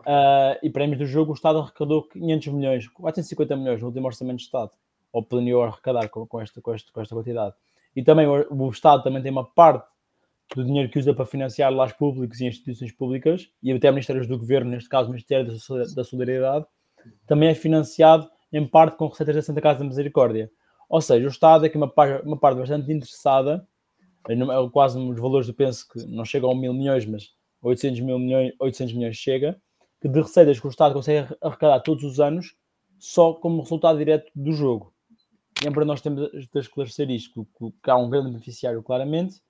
uh, 0.00 0.58
e 0.62 0.70
prémios 0.70 0.98
do 0.98 1.06
jogo, 1.06 1.32
o 1.32 1.34
Estado 1.34 1.58
arrecadou 1.58 2.02
500 2.08 2.48
milhões, 2.48 2.88
450 2.88 3.56
milhões 3.56 3.80
no 3.80 3.88
último 3.88 4.06
orçamento 4.06 4.38
de 4.38 4.44
Estado, 4.44 4.70
ou 5.12 5.22
planeou 5.22 5.62
arrecadar 5.62 6.08
com, 6.08 6.26
com, 6.26 6.40
esta, 6.40 6.60
com, 6.60 6.74
com 6.92 7.00
esta 7.00 7.14
quantidade. 7.14 7.54
E 7.94 8.02
também 8.02 8.26
o, 8.26 8.46
o 8.50 8.70
Estado 8.70 9.02
também 9.02 9.22
tem 9.22 9.30
uma 9.30 9.44
parte 9.44 9.86
do 10.54 10.64
dinheiro 10.64 10.90
que 10.90 10.98
usa 10.98 11.14
para 11.14 11.24
financiar 11.24 11.72
lares 11.72 11.94
públicos 11.94 12.40
e 12.40 12.46
instituições 12.46 12.92
públicas, 12.92 13.48
e 13.62 13.72
até 13.72 13.90
ministérios 13.90 14.26
do 14.26 14.38
governo, 14.38 14.70
neste 14.70 14.88
caso 14.88 15.08
o 15.08 15.12
Ministério 15.12 15.52
da 15.94 16.04
Solidariedade, 16.04 16.66
também 17.26 17.48
é 17.48 17.54
financiado 17.54 18.28
em 18.52 18.66
parte 18.66 18.96
com 18.96 19.08
receitas 19.08 19.34
da 19.34 19.42
Santa 19.42 19.60
Casa 19.60 19.78
da 19.78 19.84
Misericórdia. 19.84 20.50
Ou 20.88 21.00
seja, 21.00 21.26
o 21.26 21.30
Estado 21.30 21.64
é 21.64 21.68
que 21.68 21.76
uma 21.76 21.90
uma 22.24 22.38
parte 22.38 22.58
bastante 22.58 22.92
interessada, 22.92 23.66
é 24.28 24.34
quase 24.70 24.98
os 24.98 25.18
valores 25.18 25.48
eu 25.48 25.54
penso 25.54 25.88
que 25.88 26.04
não 26.06 26.24
chegam 26.24 26.50
a 26.50 26.54
mil 26.54 26.74
milhões, 26.74 27.06
mas 27.06 27.30
800, 27.62 28.00
mil 28.00 28.18
milhões, 28.18 28.52
800 28.60 28.94
milhões 28.94 29.16
chega, 29.16 29.60
que 30.02 30.08
de 30.08 30.20
receitas 30.20 30.58
que 30.58 30.66
o 30.66 30.68
Estado 30.68 30.94
consegue 30.94 31.32
arrecadar 31.40 31.78
todos 31.78 32.02
os 32.02 32.18
anos 32.18 32.56
só 32.98 33.34
como 33.34 33.62
resultado 33.62 33.98
direto 33.98 34.32
do 34.34 34.52
jogo. 34.52 34.92
E 35.62 35.68
é 35.68 35.84
nós 35.84 36.00
temos 36.00 36.28
de 36.28 36.58
esclarecer 36.58 37.08
isto, 37.08 37.46
que, 37.56 37.90
há 37.90 37.96
um 37.96 38.10
grande 38.10 38.30
beneficiário 38.30 38.82
claramente, 38.82 39.40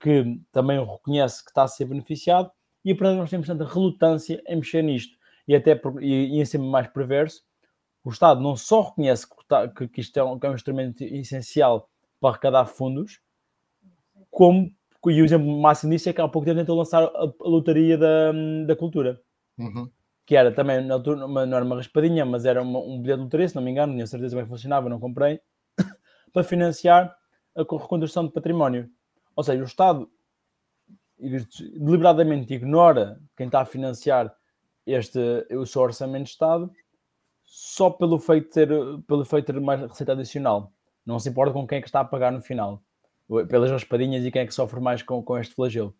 que 0.00 0.40
também 0.52 0.78
reconhece 0.78 1.42
que 1.42 1.50
está 1.50 1.64
a 1.64 1.68
ser 1.68 1.86
beneficiado, 1.86 2.52
e 2.84 2.94
para 2.94 3.14
nós 3.14 3.28
temos 3.28 3.48
tanta 3.48 3.64
relutância 3.64 4.40
em 4.46 4.56
mexer 4.56 4.82
nisto. 4.82 5.18
E 5.48 5.56
até 5.56 5.80
e, 6.00 6.36
e 6.36 6.40
em 6.40 6.44
cima 6.44 6.64
mais 6.66 6.86
perverso, 6.86 7.42
o 8.04 8.10
Estado 8.10 8.40
não 8.40 8.54
só 8.54 8.80
reconhece 8.82 9.26
que, 9.76 9.88
que 9.88 10.00
isto 10.00 10.16
é 10.16 10.22
um, 10.22 10.38
que 10.38 10.46
é 10.46 10.50
um 10.50 10.54
instrumento 10.54 11.02
essencial 11.02 11.90
para 12.20 12.30
arrecadar 12.30 12.66
fundos, 12.66 13.18
como 14.30 14.70
e 15.06 15.20
o 15.20 15.24
exemplo 15.24 15.60
máximo 15.60 15.92
disso 15.92 16.08
é 16.08 16.12
que 16.12 16.20
há 16.20 16.28
pouco 16.28 16.46
tempo 16.46 16.60
tentou 16.60 16.78
lançar 16.78 17.02
a, 17.02 17.08
a 17.08 17.48
lotaria 17.48 17.98
da, 17.98 18.32
da 18.66 18.74
cultura. 18.74 19.20
Uhum. 19.58 19.90
Que 20.26 20.36
era 20.36 20.52
também, 20.52 20.84
na 20.84 20.94
altura, 20.94 21.26
uma, 21.26 21.44
não 21.46 21.56
era 21.56 21.66
uma 21.66 21.76
raspadinha, 21.76 22.24
mas 22.24 22.44
era 22.44 22.62
uma, 22.62 22.80
um 22.80 23.00
bilhete 23.00 23.18
de 23.18 23.24
lotaria, 23.24 23.48
se 23.48 23.54
não 23.54 23.62
me 23.62 23.70
engano, 23.70 23.92
tinha 23.92 24.06
certeza 24.06 24.36
bem 24.36 24.46
funcionava, 24.46 24.88
não 24.88 24.98
comprei, 24.98 25.40
para 26.32 26.44
financiar 26.44 27.14
a 27.54 27.60
reconstrução 27.60 28.26
de 28.26 28.32
património. 28.32 28.88
Ou 29.36 29.44
seja, 29.44 29.62
o 29.62 29.66
Estado 29.66 30.08
deliberadamente 31.18 32.54
ignora 32.54 33.20
quem 33.36 33.46
está 33.46 33.60
a 33.60 33.64
financiar 33.64 34.34
este, 34.86 35.18
o 35.52 35.64
seu 35.64 35.82
orçamento 35.82 36.24
de 36.24 36.30
Estado 36.30 36.70
só 37.44 37.90
pelo 37.90 38.18
feito 38.18 38.48
de 38.48 38.50
ter, 38.50 38.68
pelo 39.06 39.24
feito 39.24 39.46
ter 39.46 39.60
mais 39.60 39.80
receita 39.80 40.12
adicional. 40.12 40.72
Não 41.06 41.18
se 41.18 41.28
importa 41.28 41.52
com 41.52 41.66
quem 41.66 41.78
é 41.78 41.80
que 41.80 41.88
está 41.88 42.00
a 42.00 42.04
pagar 42.04 42.32
no 42.32 42.40
final, 42.40 42.82
pelas 43.48 43.70
raspadinhas 43.70 44.24
e 44.24 44.30
quem 44.30 44.42
é 44.42 44.46
que 44.46 44.54
sofre 44.54 44.80
mais 44.80 45.02
com, 45.02 45.22
com 45.22 45.38
este 45.38 45.54
flagelo. 45.54 45.94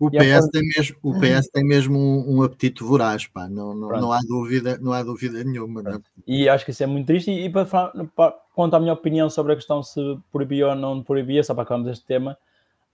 O 0.00 0.08
PS, 0.10 0.48
tem 0.52 0.62
mesmo, 0.62 0.96
o 1.02 1.12
PS 1.18 1.48
tem 1.52 1.64
mesmo 1.64 1.98
um, 1.98 2.36
um 2.36 2.42
apetite 2.42 2.84
voraz, 2.84 3.26
pá. 3.26 3.48
Não, 3.48 3.74
não, 3.74 3.88
não, 3.88 4.12
há 4.12 4.20
dúvida, 4.20 4.78
não 4.80 4.92
há 4.92 5.02
dúvida 5.02 5.42
nenhuma. 5.42 5.82
Não 5.82 5.94
é? 5.96 6.00
E 6.24 6.48
acho 6.48 6.64
que 6.64 6.70
isso 6.70 6.84
é 6.84 6.86
muito 6.86 7.06
triste. 7.06 7.30
E, 7.30 7.46
e 7.46 7.50
para, 7.50 7.66
para, 8.14 8.36
quanto 8.54 8.74
à 8.74 8.80
minha 8.80 8.92
opinião 8.92 9.28
sobre 9.28 9.52
a 9.52 9.56
questão 9.56 9.82
se 9.82 10.00
proibia 10.30 10.68
ou 10.68 10.74
não 10.76 11.02
proibia, 11.02 11.42
só 11.42 11.52
para 11.52 11.64
acabarmos 11.64 11.90
este 11.90 12.06
tema, 12.06 12.38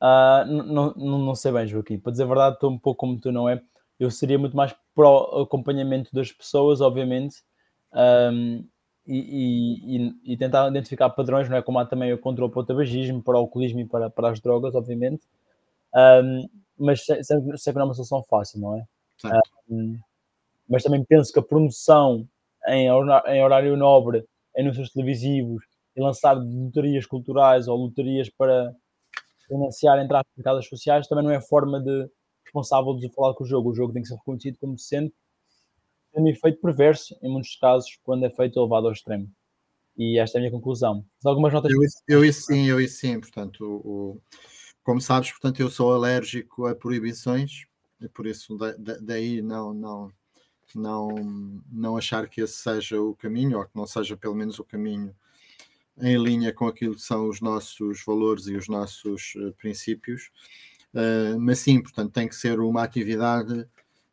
uh, 0.00 0.46
não, 0.46 0.94
não, 0.96 1.18
não 1.18 1.34
sei 1.34 1.52
bem, 1.52 1.66
Joaquim. 1.66 1.98
Para 1.98 2.12
dizer 2.12 2.22
a 2.22 2.26
verdade, 2.26 2.54
estou 2.54 2.70
um 2.70 2.78
pouco 2.78 3.00
como 3.00 3.20
tu, 3.20 3.30
não 3.30 3.50
é? 3.50 3.60
Eu 4.00 4.10
seria 4.10 4.38
muito 4.38 4.56
mais 4.56 4.74
para 4.94 5.08
o 5.08 5.42
acompanhamento 5.42 6.10
das 6.12 6.32
pessoas, 6.32 6.80
obviamente, 6.80 7.42
um, 7.92 8.64
e, 9.06 10.16
e, 10.24 10.32
e, 10.32 10.36
tentar 10.38 10.68
identificar 10.68 11.10
padrões, 11.10 11.50
não 11.50 11.56
é? 11.58 11.62
Como 11.62 11.78
há 11.78 11.84
também 11.84 12.12
o 12.12 12.18
controle 12.18 12.50
para 12.50 12.60
o 12.60 12.64
tabagismo, 12.64 13.22
para 13.22 13.34
o 13.34 13.38
alcoolismo 13.38 13.80
e 13.80 13.84
para, 13.84 14.08
para 14.08 14.30
as 14.30 14.40
drogas, 14.40 14.74
obviamente. 14.74 15.22
Um, 15.94 16.48
mas 16.78 17.04
sei, 17.04 17.18
que 17.22 17.72
não 17.72 17.82
é 17.82 17.84
uma 17.84 17.94
solução 17.94 18.22
fácil, 18.24 18.60
não 18.60 18.76
é? 18.76 18.84
Um, 19.68 19.98
mas 20.68 20.82
também 20.82 21.04
penso 21.04 21.32
que 21.32 21.38
a 21.38 21.42
promoção 21.42 22.26
em, 22.68 22.86
em 22.86 23.42
horário 23.44 23.76
nobre, 23.76 24.24
em 24.56 24.62
anúncios 24.62 24.90
televisivos, 24.90 25.64
e 25.96 26.00
lançar 26.00 26.32
loterias 26.32 27.06
culturais 27.06 27.68
ou 27.68 27.76
loterias 27.76 28.28
para 28.28 28.74
financiar 29.46 30.02
entradas 30.02 30.26
em 30.36 30.42
casas 30.42 30.66
sociais 30.66 31.06
também 31.06 31.24
não 31.24 31.30
é 31.30 31.40
forma 31.40 31.80
de 31.80 32.08
responsável 32.44 32.96
de 32.96 33.08
falar 33.10 33.34
com 33.34 33.44
o 33.44 33.46
jogo. 33.46 33.70
O 33.70 33.74
jogo 33.74 33.92
tem 33.92 34.02
que 34.02 34.08
ser 34.08 34.16
reconhecido 34.16 34.58
como 34.58 34.78
sendo 34.78 35.12
um 36.16 36.28
efeito 36.28 36.60
perverso, 36.60 37.16
em 37.22 37.30
muitos 37.30 37.56
casos, 37.56 37.98
quando 38.04 38.24
é 38.24 38.30
feito 38.30 38.58
elevado 38.58 38.86
ao 38.86 38.92
extremo. 38.92 39.28
E 39.96 40.18
esta 40.18 40.38
é 40.38 40.40
a 40.40 40.42
minha 40.42 40.52
conclusão. 40.52 41.04
algumas 41.24 41.52
notas. 41.52 41.72
Eu, 41.72 42.24
eu 42.24 42.32
sim, 42.32 42.66
eu 42.66 42.88
sim. 42.88 43.20
Portanto, 43.20 43.64
o, 43.64 44.20
como 44.84 45.00
sabes, 45.00 45.32
portanto, 45.32 45.60
eu 45.60 45.70
sou 45.70 45.92
alérgico 45.92 46.66
a 46.66 46.74
proibições, 46.74 47.64
e 48.00 48.08
por 48.08 48.26
isso 48.26 48.56
daí 49.00 49.40
não, 49.40 49.72
não, 49.72 50.12
não, 50.74 51.62
não 51.72 51.96
achar 51.96 52.28
que 52.28 52.42
esse 52.42 52.58
seja 52.58 53.00
o 53.00 53.16
caminho, 53.16 53.58
ou 53.58 53.64
que 53.64 53.74
não 53.74 53.86
seja 53.86 54.16
pelo 54.16 54.34
menos 54.34 54.58
o 54.58 54.64
caminho 54.64 55.14
em 55.98 56.16
linha 56.22 56.52
com 56.52 56.66
aquilo 56.66 56.94
que 56.94 57.02
são 57.02 57.28
os 57.28 57.40
nossos 57.40 58.04
valores 58.04 58.46
e 58.46 58.56
os 58.56 58.68
nossos 58.68 59.34
uh, 59.36 59.52
princípios. 59.54 60.30
Uh, 60.92 61.38
mas 61.40 61.60
sim, 61.60 61.80
portanto, 61.80 62.12
tem 62.12 62.28
que 62.28 62.36
ser 62.36 62.60
uma 62.60 62.82
atividade 62.82 63.66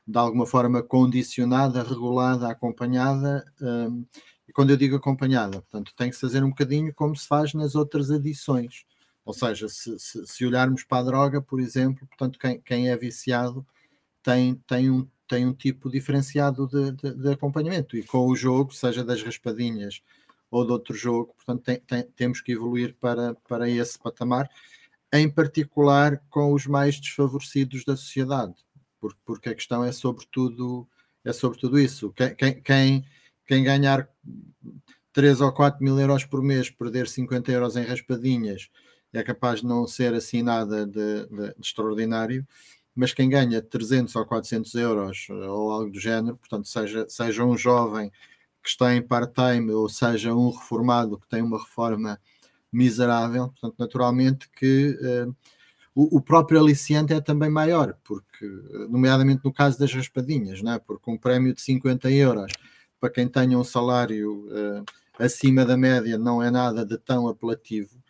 de 0.07 0.17
alguma 0.17 0.45
forma 0.45 0.81
condicionada, 0.81 1.83
regulada, 1.83 2.49
acompanhada. 2.49 3.45
Um, 3.61 4.05
e 4.47 4.53
quando 4.53 4.71
eu 4.71 4.77
digo 4.77 4.95
acompanhada, 4.95 5.61
portanto, 5.61 5.93
tem 5.95 6.09
que 6.09 6.15
se 6.15 6.21
fazer 6.21 6.43
um 6.43 6.49
bocadinho 6.49 6.93
como 6.93 7.15
se 7.15 7.27
faz 7.27 7.53
nas 7.53 7.75
outras 7.75 8.09
edições. 8.09 8.85
Ou 9.23 9.33
seja, 9.33 9.69
se, 9.69 9.97
se, 9.99 10.25
se 10.25 10.45
olharmos 10.45 10.83
para 10.83 10.99
a 10.99 11.03
droga, 11.03 11.41
por 11.41 11.59
exemplo, 11.59 12.07
portanto, 12.07 12.39
quem, 12.39 12.59
quem 12.61 12.89
é 12.89 12.97
viciado 12.97 13.65
tem, 14.23 14.55
tem, 14.67 14.89
um, 14.89 15.07
tem 15.27 15.45
um 15.45 15.53
tipo 15.53 15.89
diferenciado 15.89 16.67
de, 16.67 16.91
de, 16.91 17.13
de, 17.15 17.31
acompanhamento. 17.31 17.95
E 17.95 18.03
com 18.03 18.27
o 18.27 18.35
jogo, 18.35 18.73
seja 18.73 19.03
das 19.03 19.21
raspadinhas 19.21 20.01
ou 20.49 20.65
de 20.65 20.71
outro 20.71 20.93
jogo, 20.95 21.33
portanto, 21.35 21.63
tem, 21.63 21.79
tem, 21.79 22.03
temos 22.15 22.41
que 22.41 22.51
evoluir 22.51 22.95
para, 22.99 23.35
para 23.47 23.69
esse 23.69 23.97
patamar, 23.97 24.49
em 25.13 25.29
particular 25.29 26.21
com 26.29 26.53
os 26.53 26.65
mais 26.67 26.99
desfavorecidos 26.99 27.85
da 27.85 27.95
sociedade, 27.95 28.55
porque, 28.99 29.19
porque 29.25 29.49
a 29.49 29.55
questão 29.55 29.83
é 29.83 29.91
sobretudo, 29.91 30.87
é 31.23 31.31
sobretudo 31.31 31.79
isso. 31.79 32.11
Quem, 32.13 32.61
quem, 32.61 33.05
quem 33.45 33.63
ganhar 33.63 34.09
3 35.13 35.41
ou 35.41 35.51
4 35.51 35.83
mil 35.83 35.99
euros 35.99 36.25
por 36.25 36.41
mês, 36.41 36.69
perder 36.69 37.07
50 37.07 37.51
euros 37.51 37.75
em 37.75 37.83
raspadinhas, 37.83 38.69
é 39.13 39.23
capaz 39.23 39.61
de 39.61 39.67
não 39.67 39.85
ser 39.87 40.13
assim 40.13 40.41
nada 40.41 40.85
de, 40.85 41.25
de, 41.25 41.53
de 41.55 41.61
extraordinário, 41.61 42.45
mas 42.95 43.13
quem 43.13 43.29
ganha 43.29 43.61
300 43.61 44.15
ou 44.15 44.25
400 44.25 44.75
euros 44.75 45.27
eh, 45.29 45.33
ou 45.33 45.71
algo 45.71 45.91
do 45.91 45.99
género, 45.99 46.37
portanto, 46.37 46.67
seja, 46.67 47.05
seja 47.09 47.43
um 47.43 47.57
jovem 47.57 48.11
que 48.61 48.69
está 48.69 48.93
em 48.93 49.01
part-time 49.01 49.71
ou 49.71 49.89
seja 49.89 50.33
um 50.33 50.49
reformado 50.51 51.17
que 51.17 51.27
tem 51.27 51.41
uma 51.41 51.57
reforma 51.59 52.19
miserável, 52.71 53.49
portanto, 53.49 53.75
naturalmente 53.77 54.49
que 54.55 54.97
uh, 55.01 55.35
o, 55.93 56.17
o, 56.17 56.21
próprio 56.21 56.59
aliciante 56.59 57.13
é 57.13 57.19
também 57.19 57.49
maior, 57.49 57.97
porque, 58.03 58.45
nomeadamente 58.89 59.41
no 59.43 59.51
caso 59.51 59.77
das 59.77 59.93
raspadinhas, 59.93 60.61
não 60.61 60.73
é? 60.73 60.79
porque 60.79 61.11
um 61.11 61.17
prémio 61.17 61.53
de 61.53 61.61
50 61.61 62.09
euros 62.11 62.51
para 62.99 63.09
quem 63.09 63.27
tenha 63.27 63.57
um 63.57 63.63
salário 63.63 64.47
uh, 64.47 64.85
acima 65.19 65.65
da 65.65 65.75
média 65.75 66.17
não 66.17 66.41
é 66.41 66.49
nada 66.49 66.85
de 66.85 66.97
tão 66.97 67.27
apelativo. 67.27 68.00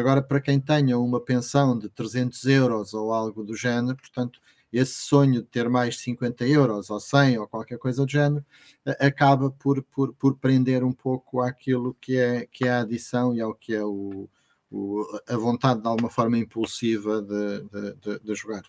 Agora, 0.00 0.22
para 0.22 0.40
quem 0.40 0.58
tenha 0.58 0.98
uma 0.98 1.20
pensão 1.20 1.78
de 1.78 1.88
300 1.88 2.44
euros 2.46 2.94
ou 2.94 3.12
algo 3.12 3.44
do 3.44 3.54
género, 3.54 3.96
portanto, 3.96 4.40
esse 4.72 4.94
sonho 4.94 5.42
de 5.42 5.48
ter 5.48 5.68
mais 5.68 5.98
50 5.98 6.44
euros 6.46 6.90
ou 6.90 7.00
100 7.00 7.38
ou 7.38 7.48
qualquer 7.48 7.78
coisa 7.78 8.04
do 8.04 8.10
género 8.10 8.44
acaba 9.00 9.50
por, 9.50 9.82
por, 9.82 10.12
por 10.14 10.36
prender 10.36 10.84
um 10.84 10.92
pouco 10.92 11.40
àquilo 11.40 11.96
que 12.00 12.16
é, 12.16 12.46
que 12.50 12.64
é 12.64 12.70
a 12.70 12.80
adição 12.80 13.34
e 13.34 13.40
ao 13.40 13.52
que 13.54 13.74
é 13.74 13.84
o, 13.84 14.28
o 14.70 15.04
a 15.28 15.36
vontade 15.36 15.80
de 15.82 15.88
alguma 15.88 16.08
forma 16.08 16.38
impulsiva 16.38 17.20
de, 17.20 17.62
de, 17.62 17.94
de, 17.96 18.20
de, 18.20 18.34
jogar. 18.34 18.62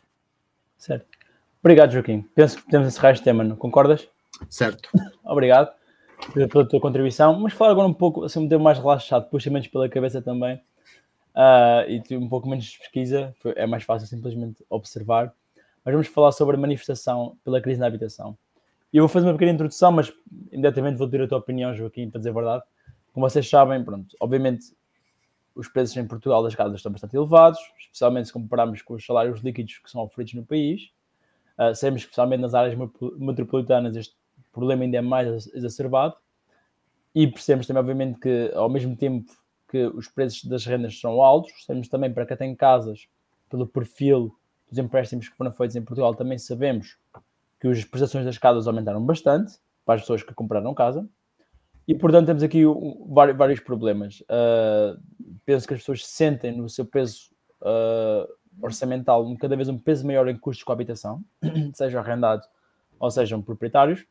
Certo. 0.78 1.06
Obrigado, 1.62 1.92
Joaquim. 1.92 2.24
Penso 2.34 2.58
que 2.58 2.64
podemos 2.64 2.88
encerrar 2.88 3.12
este 3.12 3.24
tema, 3.24 3.44
não 3.44 3.56
concordas? 3.56 4.10
Certo. 4.50 4.90
Obrigado 5.24 5.72
pela 6.50 6.68
tua 6.68 6.80
contribuição. 6.80 7.40
Mas 7.40 7.54
falar 7.54 7.72
agora 7.72 7.88
um 7.88 7.94
pouco, 7.94 8.24
assim, 8.24 8.40
um 8.40 8.50
tempo 8.50 8.64
mais 8.64 8.78
relaxado, 8.80 9.30
puxa 9.30 9.50
menos 9.50 9.68
pela 9.68 9.90
cabeça 9.90 10.22
também. 10.22 10.60
Uh, 11.36 12.04
e 12.10 12.18
um 12.18 12.28
pouco 12.28 12.48
menos 12.48 12.66
de 12.66 12.78
pesquisa, 12.78 13.34
é 13.56 13.66
mais 13.66 13.84
fácil 13.84 14.08
simplesmente 14.08 14.66
observar 14.70 15.34
mas 15.84 15.94
vamos 15.94 16.08
falar 16.08 16.32
sobre 16.32 16.56
a 16.56 16.60
manifestação 16.60 17.38
pela 17.44 17.60
crise 17.60 17.80
na 17.80 17.88
habitação. 17.88 18.38
Eu 18.94 19.04
vou 19.04 19.10
fazer 19.10 19.26
uma 19.26 19.34
pequena 19.34 19.52
introdução, 19.52 19.92
mas 19.92 20.12
imediatamente 20.52 20.98
vou 20.98 21.10
ter 21.10 21.22
a 21.22 21.28
tua 21.28 21.40
opinião, 21.40 21.74
Joaquim, 21.74 22.10
para 22.10 22.20
dizer 22.20 22.30
a 22.30 22.34
verdade. 22.34 22.64
Como 23.14 23.28
vocês 23.28 23.50
sabem, 23.50 23.84
pronto, 23.84 24.16
obviamente 24.20 24.76
os 25.56 25.68
preços 25.68 25.98
em 25.98 26.08
Portugal 26.08 26.44
das 26.44 26.56
casas 26.56 26.76
estão 26.78 26.92
bastante 26.92 27.16
elevados, 27.16 27.60
especialmente 27.80 28.28
se 28.28 28.34
compararmos 28.34 28.82
com 28.82 28.94
os 28.94 29.06
salários 29.06 29.42
líquidos 29.42 29.80
que 29.80 29.90
são 29.90 30.02
oferidos 30.02 30.34
no 30.34 30.46
país. 30.46 30.92
Uh, 31.58 31.76
sabemos 31.76 32.04
que, 32.04 32.10
especialmente 32.10 32.42
nas 32.42 32.54
áreas 32.54 32.78
metropolitanas, 33.18 33.96
este 33.96 34.16
problema 34.52 34.84
ainda 34.84 34.98
é 34.98 35.02
mais 35.02 35.48
exacerbado. 35.54 36.16
E 37.14 37.28
percebemos 37.28 37.68
também, 37.68 37.82
obviamente, 37.82 38.20
que 38.20 38.52
ao 38.56 38.70
mesmo 38.70 38.96
tempo 38.96 39.32
que 39.72 39.86
os 39.86 40.10
preços 40.10 40.44
das 40.44 40.66
rendas 40.66 41.00
são 41.00 41.22
altos, 41.22 41.66
sabemos 41.66 41.88
também 41.88 42.13
para 42.13 42.25
quem 42.25 42.36
tem 42.36 42.56
casas, 42.56 43.08
pelo 43.50 43.66
perfil 43.66 44.36
dos 44.70 44.78
empréstimos 44.78 45.30
que 45.30 45.36
foram 45.36 45.51
feitos 45.51 45.78
em 45.78 45.82
Portugal, 45.82 46.13
também 46.13 46.38
sabemos 46.38 46.98
que 47.58 47.68
as 47.70 47.86
prestações 47.86 48.25
das 48.25 48.38
casas 48.38 48.68
aumentaram 48.68 49.04
bastante 49.06 49.54
para 49.86 49.96
as 49.96 50.01
pessoas 50.01 50.24
que 50.24 50.34
compraram 50.34 50.74
casa. 50.74 51.08
E, 51.88 51.96
portanto, 51.96 52.28
temos 52.28 52.44
aqui 52.44 52.63
vários, 53.08 53.60
problemas. 53.60 54.22
Uh, 54.22 55.00
penso 55.46 55.68
que 55.68 55.74
as 55.74 55.80
pessoas 55.80 56.06
sentem 56.06 56.56
no 56.56 56.68
seu 56.70 56.86
peso 56.86 57.32
uh, 57.62 58.32
orçamental 58.62 59.25
cada 59.38 59.56
vez 59.56 59.70
um 59.70 59.78
peso 59.78 60.06
maior 60.06 60.28
em 60.28 60.38
custos 60.38 60.63
com 60.63 60.72
a 60.72 60.75
habitação, 60.75 61.24
seja 61.74 62.00
arrendado 62.00 62.44
ou 63.00 63.10
sejam 63.10 63.42
proprietários. 63.42 64.06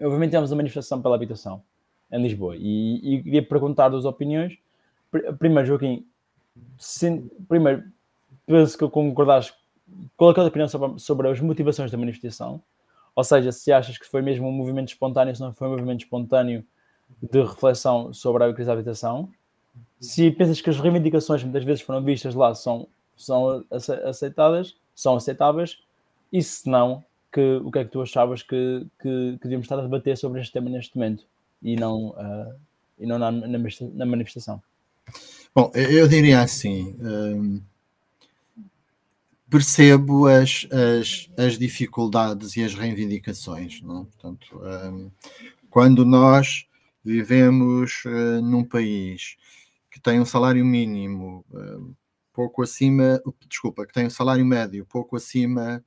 Obviamente, 0.00 0.32
temos 0.32 0.52
a 0.52 0.56
manifestação 0.56 1.00
pela 1.00 1.14
habitação 1.14 1.62
em 2.10 2.22
Lisboa. 2.22 2.56
E, 2.56 3.16
e 3.16 3.22
queria 3.22 3.46
perguntar 3.46 3.88
duas 3.88 4.04
opiniões. 4.04 4.56
Primeiro, 5.38 5.66
Joaquim, 5.66 6.06
se, 6.78 7.22
primeiro, 7.48 7.84
penso 8.46 8.76
que 8.76 8.88
concordaste 8.88 9.54
qual 10.16 10.30
é 10.30 10.32
a 10.32 10.34
tua 10.34 10.46
opinião 10.46 10.68
sobre, 10.68 10.98
sobre 10.98 11.28
as 11.28 11.40
motivações 11.40 11.90
da 11.90 11.98
manifestação? 11.98 12.62
Ou 13.14 13.22
seja, 13.22 13.52
se 13.52 13.72
achas 13.72 13.96
que 13.96 14.06
foi 14.06 14.22
mesmo 14.22 14.48
um 14.48 14.52
movimento 14.52 14.88
espontâneo, 14.88 15.34
se 15.34 15.40
não 15.40 15.52
foi 15.52 15.68
um 15.68 15.72
movimento 15.72 16.00
espontâneo 16.00 16.64
de 17.22 17.42
reflexão 17.42 18.12
sobre 18.12 18.44
a 18.44 18.52
crise 18.52 18.66
da 18.66 18.72
habitação. 18.72 19.28
Se 20.00 20.30
pensas 20.30 20.60
que 20.60 20.70
as 20.70 20.78
reivindicações 20.78 21.42
muitas 21.42 21.64
vezes 21.64 21.82
foram 21.82 22.02
vistas 22.02 22.34
lá 22.34 22.54
são, 22.54 22.88
são 23.16 23.64
aceitadas, 24.04 24.76
são 24.94 25.16
aceitáveis, 25.16 25.78
e 26.32 26.42
se 26.42 26.68
não, 26.68 27.04
que, 27.32 27.60
o 27.64 27.70
que 27.70 27.78
é 27.78 27.84
que 27.84 27.90
tu 27.90 28.00
achavas 28.00 28.42
que, 28.42 28.86
que, 29.00 29.38
que 29.38 29.42
devíamos 29.42 29.64
estar 29.64 29.78
a 29.78 29.82
debater 29.82 30.16
sobre 30.16 30.40
este 30.40 30.52
tema 30.52 30.70
neste 30.70 30.96
momento 30.96 31.24
e 31.62 31.76
não, 31.76 32.10
uh, 32.10 32.54
e 32.98 33.06
não 33.06 33.18
na, 33.18 33.30
na, 33.30 34.06
manifestação? 34.06 34.62
Bom, 35.54 35.70
eu 35.74 36.08
diria 36.08 36.40
assim. 36.40 36.96
Um 37.00 37.62
percebo 39.54 40.26
as, 40.26 40.66
as, 40.72 41.30
as 41.36 41.56
dificuldades 41.56 42.56
e 42.56 42.64
as 42.64 42.74
reivindicações. 42.74 43.80
Não? 43.82 44.02
É? 44.02 44.04
Portanto, 44.04 44.60
um, 44.60 45.10
quando 45.70 46.04
nós 46.04 46.66
vivemos 47.04 48.02
uh, 48.04 48.42
num 48.42 48.64
país 48.64 49.36
que 49.92 50.00
tem 50.00 50.18
um 50.18 50.24
salário 50.24 50.64
mínimo 50.64 51.44
uh, 51.52 51.94
pouco 52.32 52.62
acima, 52.62 53.22
desculpa, 53.48 53.86
que 53.86 53.92
tem 53.92 54.06
um 54.06 54.10
salário 54.10 54.44
médio 54.44 54.84
pouco 54.86 55.14
acima 55.14 55.84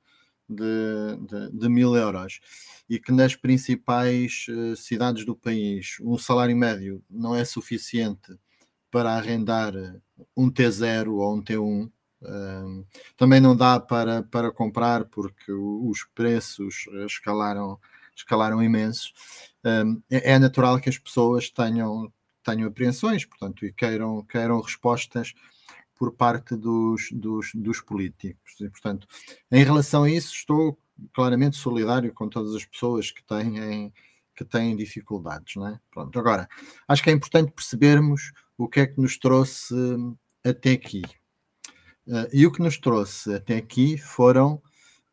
de, 0.48 1.16
de, 1.26 1.58
de 1.58 1.68
mil 1.68 1.94
euros 1.94 2.40
e 2.88 2.98
que 2.98 3.12
nas 3.12 3.36
principais 3.36 4.46
uh, 4.48 4.74
cidades 4.76 5.26
do 5.26 5.36
país 5.36 5.98
um 6.00 6.16
salário 6.16 6.56
médio 6.56 7.04
não 7.10 7.34
é 7.34 7.44
suficiente 7.44 8.32
para 8.90 9.12
arrendar 9.12 9.72
um 10.36 10.50
T0 10.50 11.12
ou 11.12 11.36
um 11.36 11.42
T1, 11.42 11.90
um, 12.20 12.84
também 13.16 13.40
não 13.40 13.56
dá 13.56 13.78
para, 13.78 14.22
para 14.22 14.50
comprar 14.50 15.04
porque 15.04 15.52
os 15.52 16.04
preços 16.14 16.86
escalaram, 17.06 17.78
escalaram 18.14 18.62
imenso. 18.62 19.12
Um, 19.64 20.02
é, 20.10 20.32
é, 20.32 20.38
natural 20.38 20.80
que 20.80 20.88
as 20.88 20.98
pessoas 20.98 21.50
tenham, 21.50 22.12
tenham 22.42 22.68
apreensões, 22.68 23.24
portanto, 23.24 23.64
e 23.64 23.72
queiram, 23.72 24.22
queiram 24.24 24.60
respostas 24.60 25.32
por 25.94 26.12
parte 26.12 26.56
dos, 26.56 27.08
dos, 27.12 27.50
dos 27.54 27.80
políticos. 27.80 28.54
E, 28.60 28.68
portanto, 28.68 29.06
em 29.50 29.64
relação 29.64 30.04
a 30.04 30.10
isso, 30.10 30.32
estou 30.32 30.78
claramente 31.12 31.56
solidário 31.56 32.12
com 32.12 32.28
todas 32.28 32.54
as 32.54 32.64
pessoas 32.64 33.10
que 33.10 33.22
têm, 33.22 33.92
que 34.38 34.44
têm 34.44 34.76
dificuldades. 34.76 35.56
Não 35.56 35.66
é? 35.66 35.80
Pronto, 35.90 36.16
agora, 36.16 36.48
acho 36.86 37.02
que 37.02 37.10
é 37.10 37.12
importante 37.12 37.50
percebermos 37.50 38.32
o 38.56 38.68
que 38.68 38.80
é 38.80 38.86
que 38.86 39.00
nos 39.00 39.18
trouxe 39.18 39.74
até 40.44 40.70
aqui. 40.70 41.02
Uh, 42.06 42.28
e 42.32 42.46
o 42.46 42.52
que 42.52 42.62
nos 42.62 42.78
trouxe 42.78 43.34
até 43.34 43.56
aqui 43.56 43.98
foram 43.98 44.62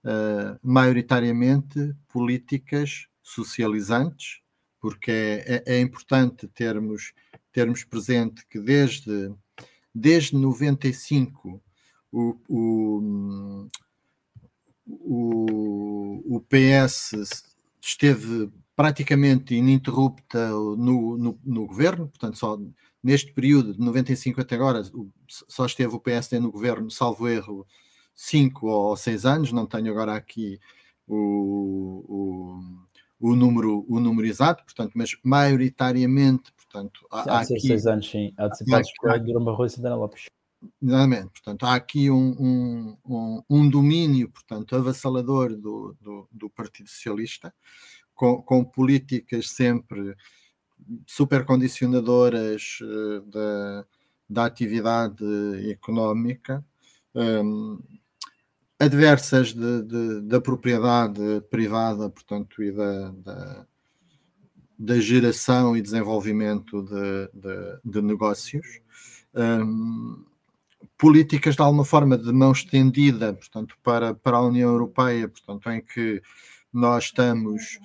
uh, 0.03 0.59
maioritariamente 0.61 1.95
políticas 2.07 3.07
socializantes, 3.23 4.41
porque 4.79 5.11
é, 5.11 5.63
é, 5.65 5.77
é, 5.77 5.81
importante 5.81 6.47
termos, 6.47 7.11
termos 7.51 7.83
presente 7.83 8.45
que 8.47 8.59
desde, 8.59 9.33
desde 9.93 10.37
95 10.37 11.61
o, 12.11 12.37
o, 12.47 13.67
o, 14.85 16.37
o 16.37 16.41
PS 16.41 17.43
esteve 17.81 18.49
praticamente 18.75 19.55
ininterrupta 19.55 20.49
no, 20.49 21.17
no, 21.17 21.39
no 21.43 21.65
governo, 21.65 22.09
portanto, 22.09 22.37
só 22.37 22.59
neste 23.01 23.31
período 23.31 23.73
de 23.73 23.79
95 23.79 24.41
até 24.41 24.55
agora, 24.55 24.81
só 25.27 25.65
esteve 25.65 25.95
o 25.95 25.99
PSD 25.99 26.39
no 26.39 26.51
governo, 26.51 26.91
salvo 26.91 27.27
erro, 27.27 27.65
5 28.13 28.67
ou 28.67 28.97
6 28.97 29.25
anos, 29.25 29.51
não 29.51 29.65
tenho 29.65 29.91
agora 29.91 30.15
aqui 30.15 30.59
o, 31.07 32.03
o, 33.19 33.29
o, 33.29 33.35
número, 33.35 33.85
o 33.87 33.99
número 33.99 34.27
exato, 34.27 34.63
portanto, 34.63 34.93
mas 34.95 35.11
maioritariamente, 35.23 36.51
portanto, 36.53 37.05
há, 37.11 37.37
há 37.37 37.39
aqui... 37.41 37.59
6 37.59 37.87
anos, 37.87 38.09
sim, 38.09 38.33
há 38.37 38.47
de 38.47 38.57
ser 38.57 39.19
Durão 39.19 39.43
Barroso 39.43 39.73
e 39.73 39.75
Santana 39.77 39.95
Lopes. 39.95 40.25
Exatamente, 40.81 41.29
portanto, 41.29 41.65
há 41.65 41.75
aqui 41.75 42.09
um, 42.09 42.35
um, 42.39 42.97
um, 43.05 43.43
um 43.49 43.69
domínio, 43.69 44.29
portanto, 44.31 44.75
avassalador 44.75 45.55
do, 45.55 45.95
do, 46.01 46.27
do 46.31 46.49
Partido 46.49 46.89
Socialista, 46.89 47.53
com, 48.15 48.41
com 48.41 48.63
políticas 48.63 49.49
sempre 49.49 50.15
super 51.05 51.45
condicionadoras 51.45 52.79
uh, 52.81 53.21
da, 53.21 53.85
da 54.29 54.45
atividade 54.45 55.23
económica, 55.69 56.63
um, 57.13 57.79
adversas 58.79 59.53
de, 59.53 59.83
de, 59.83 60.21
da 60.21 60.41
propriedade 60.41 61.41
privada, 61.49 62.09
portanto, 62.09 62.61
e 62.61 62.71
da, 62.71 63.09
da, 63.11 63.65
da 64.77 64.99
geração 64.99 65.77
e 65.77 65.81
desenvolvimento 65.81 66.83
de, 66.83 67.81
de, 67.83 68.01
negócios. 68.01 68.81
Um, 69.33 70.25
políticas 70.97 71.55
de 71.55 71.61
alguma 71.61 71.85
forma 71.85 72.17
de 72.17 72.31
mão 72.31 72.51
estendida, 72.51 73.33
portanto, 73.33 73.77
para, 73.83 74.13
para 74.13 74.37
a 74.37 74.45
União 74.45 74.69
Europeia, 74.71 75.27
portanto, 75.27 75.69
em 75.69 75.81
que 75.81 76.21
nós 76.71 77.05
estamos 77.05 77.79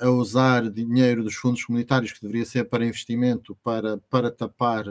a 0.00 0.10
usar 0.10 0.70
dinheiro 0.70 1.22
dos 1.22 1.34
fundos 1.34 1.64
comunitários 1.64 2.12
que 2.12 2.20
deveria 2.20 2.44
ser 2.44 2.64
para 2.64 2.84
investimento 2.84 3.56
para, 3.62 3.98
para 4.10 4.30
tapar 4.30 4.84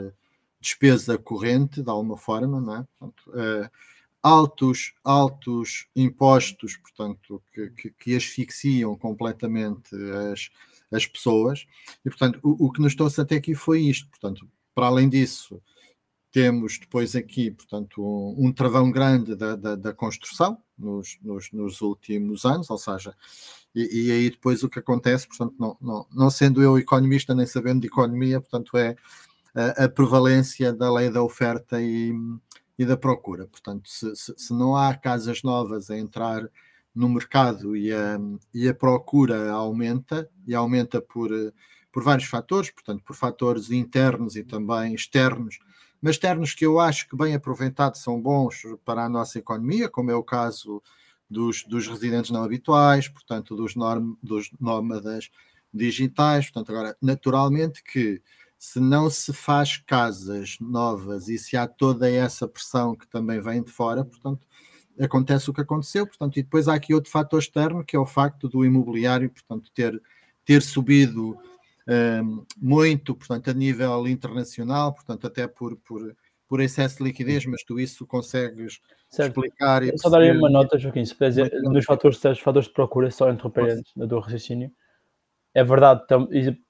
despesa 0.60 1.16
corrente, 1.16 1.82
de 1.82 1.90
alguma 1.90 2.16
forma, 2.16 2.60
não 2.60 2.76
é? 2.76 2.86
Portanto, 2.98 3.30
uh, 3.30 3.70
altos, 4.22 4.92
altos 5.02 5.86
impostos, 5.96 6.76
portanto, 6.76 7.42
que, 7.52 7.70
que, 7.70 7.90
que, 7.90 8.16
asfixiam 8.16 8.94
completamente 8.96 9.94
as, 10.32 10.50
as 10.92 11.06
pessoas. 11.06 11.66
E, 12.04 12.10
portanto, 12.10 12.38
o, 12.42 12.66
o 12.66 12.72
que 12.72 12.82
nos 12.82 12.94
trouxe 12.94 13.20
até 13.20 13.36
aqui 13.36 13.54
foi 13.54 13.80
isto. 13.80 14.08
Portanto, 14.10 14.46
para 14.74 14.86
além 14.86 15.08
disso, 15.08 15.60
temos 16.30 16.78
depois 16.78 17.16
aqui, 17.16 17.50
portanto, 17.50 18.02
um, 18.02 18.46
um 18.46 18.52
travão 18.52 18.90
grande 18.90 19.34
da, 19.34 19.56
da, 19.56 19.74
da 19.74 19.92
construção 19.92 20.58
nos, 20.78 21.18
nos, 21.22 21.50
nos, 21.52 21.80
últimos 21.80 22.44
anos, 22.44 22.70
ou 22.70 22.78
seja, 22.78 23.14
e, 23.74 24.08
e, 24.08 24.12
aí 24.12 24.30
depois 24.30 24.62
o 24.62 24.68
que 24.68 24.78
acontece, 24.78 25.28
portanto, 25.28 25.54
não, 25.58 25.76
não, 25.80 26.06
não 26.12 26.30
sendo 26.30 26.62
eu 26.62 26.78
economista 26.78 27.34
nem 27.34 27.46
sabendo 27.46 27.80
de 27.80 27.86
economia, 27.86 28.40
portanto, 28.40 28.76
é 28.76 28.96
a, 29.54 29.84
a 29.84 29.88
prevalência 29.88 30.72
da 30.72 30.92
lei 30.92 31.10
da 31.10 31.22
oferta 31.22 31.80
e, 31.80 32.12
e 32.78 32.84
da 32.84 32.96
procura. 32.96 33.46
Portanto, 33.46 33.88
se, 33.88 34.14
se, 34.16 34.34
se, 34.36 34.52
não 34.52 34.76
há 34.76 34.94
casas 34.94 35.42
novas 35.42 35.90
a 35.90 35.98
entrar 35.98 36.42
no 36.94 37.08
mercado 37.08 37.76
e 37.76 37.92
a, 37.92 38.18
e 38.52 38.68
a 38.68 38.74
procura 38.74 39.50
aumenta, 39.50 40.28
e 40.46 40.54
aumenta 40.54 41.00
por, 41.00 41.30
por 41.92 42.02
vários 42.02 42.28
fatores, 42.28 42.70
portanto, 42.70 43.02
por 43.04 43.14
fatores 43.14 43.70
internos 43.70 44.34
e 44.34 44.42
também 44.42 44.94
externos, 44.94 45.58
mas 46.02 46.12
externos 46.12 46.54
que 46.54 46.64
eu 46.64 46.80
acho 46.80 47.08
que 47.08 47.16
bem 47.16 47.34
aproveitados 47.34 48.02
são 48.02 48.20
bons 48.20 48.62
para 48.84 49.04
a 49.04 49.08
nossa 49.08 49.38
economia, 49.38 49.88
como 49.88 50.10
é 50.10 50.14
o 50.14 50.24
caso 50.24 50.82
dos, 51.30 51.62
dos 51.64 51.86
residentes 51.86 52.30
não 52.30 52.42
habituais, 52.42 53.08
portanto, 53.08 53.54
dos, 53.54 53.76
norm, 53.76 54.14
dos 54.22 54.50
nómadas 54.60 55.30
digitais. 55.72 56.50
Portanto, 56.50 56.70
agora, 56.70 56.96
naturalmente 57.00 57.82
que 57.82 58.20
se 58.58 58.80
não 58.80 59.08
se 59.08 59.32
faz 59.32 59.78
casas 59.78 60.58
novas 60.60 61.28
e 61.28 61.38
se 61.38 61.56
há 61.56 61.66
toda 61.66 62.10
essa 62.10 62.46
pressão 62.46 62.94
que 62.94 63.06
também 63.08 63.40
vem 63.40 63.62
de 63.62 63.70
fora, 63.70 64.04
portanto, 64.04 64.46
acontece 64.98 65.48
o 65.48 65.54
que 65.54 65.62
aconteceu, 65.62 66.06
portanto, 66.06 66.38
e 66.38 66.42
depois 66.42 66.68
há 66.68 66.74
aqui 66.74 66.92
outro 66.92 67.10
fator 67.10 67.38
externo, 67.38 67.84
que 67.84 67.96
é 67.96 67.98
o 67.98 68.04
facto 68.04 68.48
do 68.48 68.64
imobiliário, 68.64 69.30
portanto, 69.30 69.70
ter, 69.72 70.00
ter 70.44 70.60
subido 70.60 71.38
um, 72.22 72.44
muito, 72.58 73.14
portanto, 73.14 73.48
a 73.48 73.54
nível 73.54 74.06
internacional, 74.06 74.92
portanto, 74.92 75.26
até 75.26 75.48
por, 75.48 75.76
por, 75.76 76.14
por 76.50 76.60
excesso 76.60 76.98
de 76.98 77.04
liquidez, 77.04 77.46
mas 77.46 77.62
tu 77.62 77.78
isso 77.78 78.04
consegues 78.04 78.80
certo. 79.08 79.38
explicar. 79.38 79.84
E 79.84 79.96
só 79.96 80.10
darei 80.10 80.32
uma 80.32 80.50
nota, 80.50 80.76
Joaquim, 80.76 81.04
se 81.04 81.14
puder 81.14 81.48
nos 81.62 81.84
fatores, 81.84 82.22
os 82.24 82.40
fatores 82.40 82.66
de 82.66 82.74
procura, 82.74 83.08
só 83.08 83.30
interromper 83.30 83.70
antes 83.70 83.92
do 83.94 84.18
raciocínio. 84.18 84.68
É 85.54 85.62
verdade, 85.62 86.02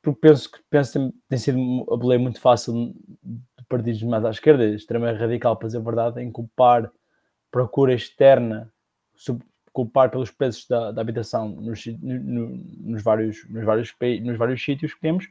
porque 0.03 0.21
penso 0.21 0.53
que 0.53 0.59
penso, 0.69 1.15
tem 1.31 1.39
sido 1.39 1.59
a 1.91 1.97
boleia 1.97 2.19
muito 2.19 2.39
fácil 2.41 2.95
de 3.23 3.65
partidos 3.67 4.03
mais 4.03 4.23
à 4.23 4.31
esquerda, 4.31 4.67
extremamente 4.67 5.19
radical, 5.19 5.57
para 5.57 5.69
dizer 5.69 5.79
a 5.79 5.83
verdade, 5.83 6.21
em 6.21 6.31
culpar 6.31 6.93
procura 7.51 7.95
externa, 7.95 8.71
culpar 9.73 10.11
pelos 10.11 10.31
preços 10.31 10.69
da, 10.69 10.93
da 10.93 11.01
habitação 11.01 11.49
nos, 11.49 11.87
no, 11.87 12.49
nos, 12.81 13.03
vários, 13.03 13.49
nos, 13.49 13.65
vários, 13.65 13.95
nos 14.23 14.37
vários 14.37 14.63
sítios 14.63 14.93
que 14.93 15.01
temos, 15.01 15.27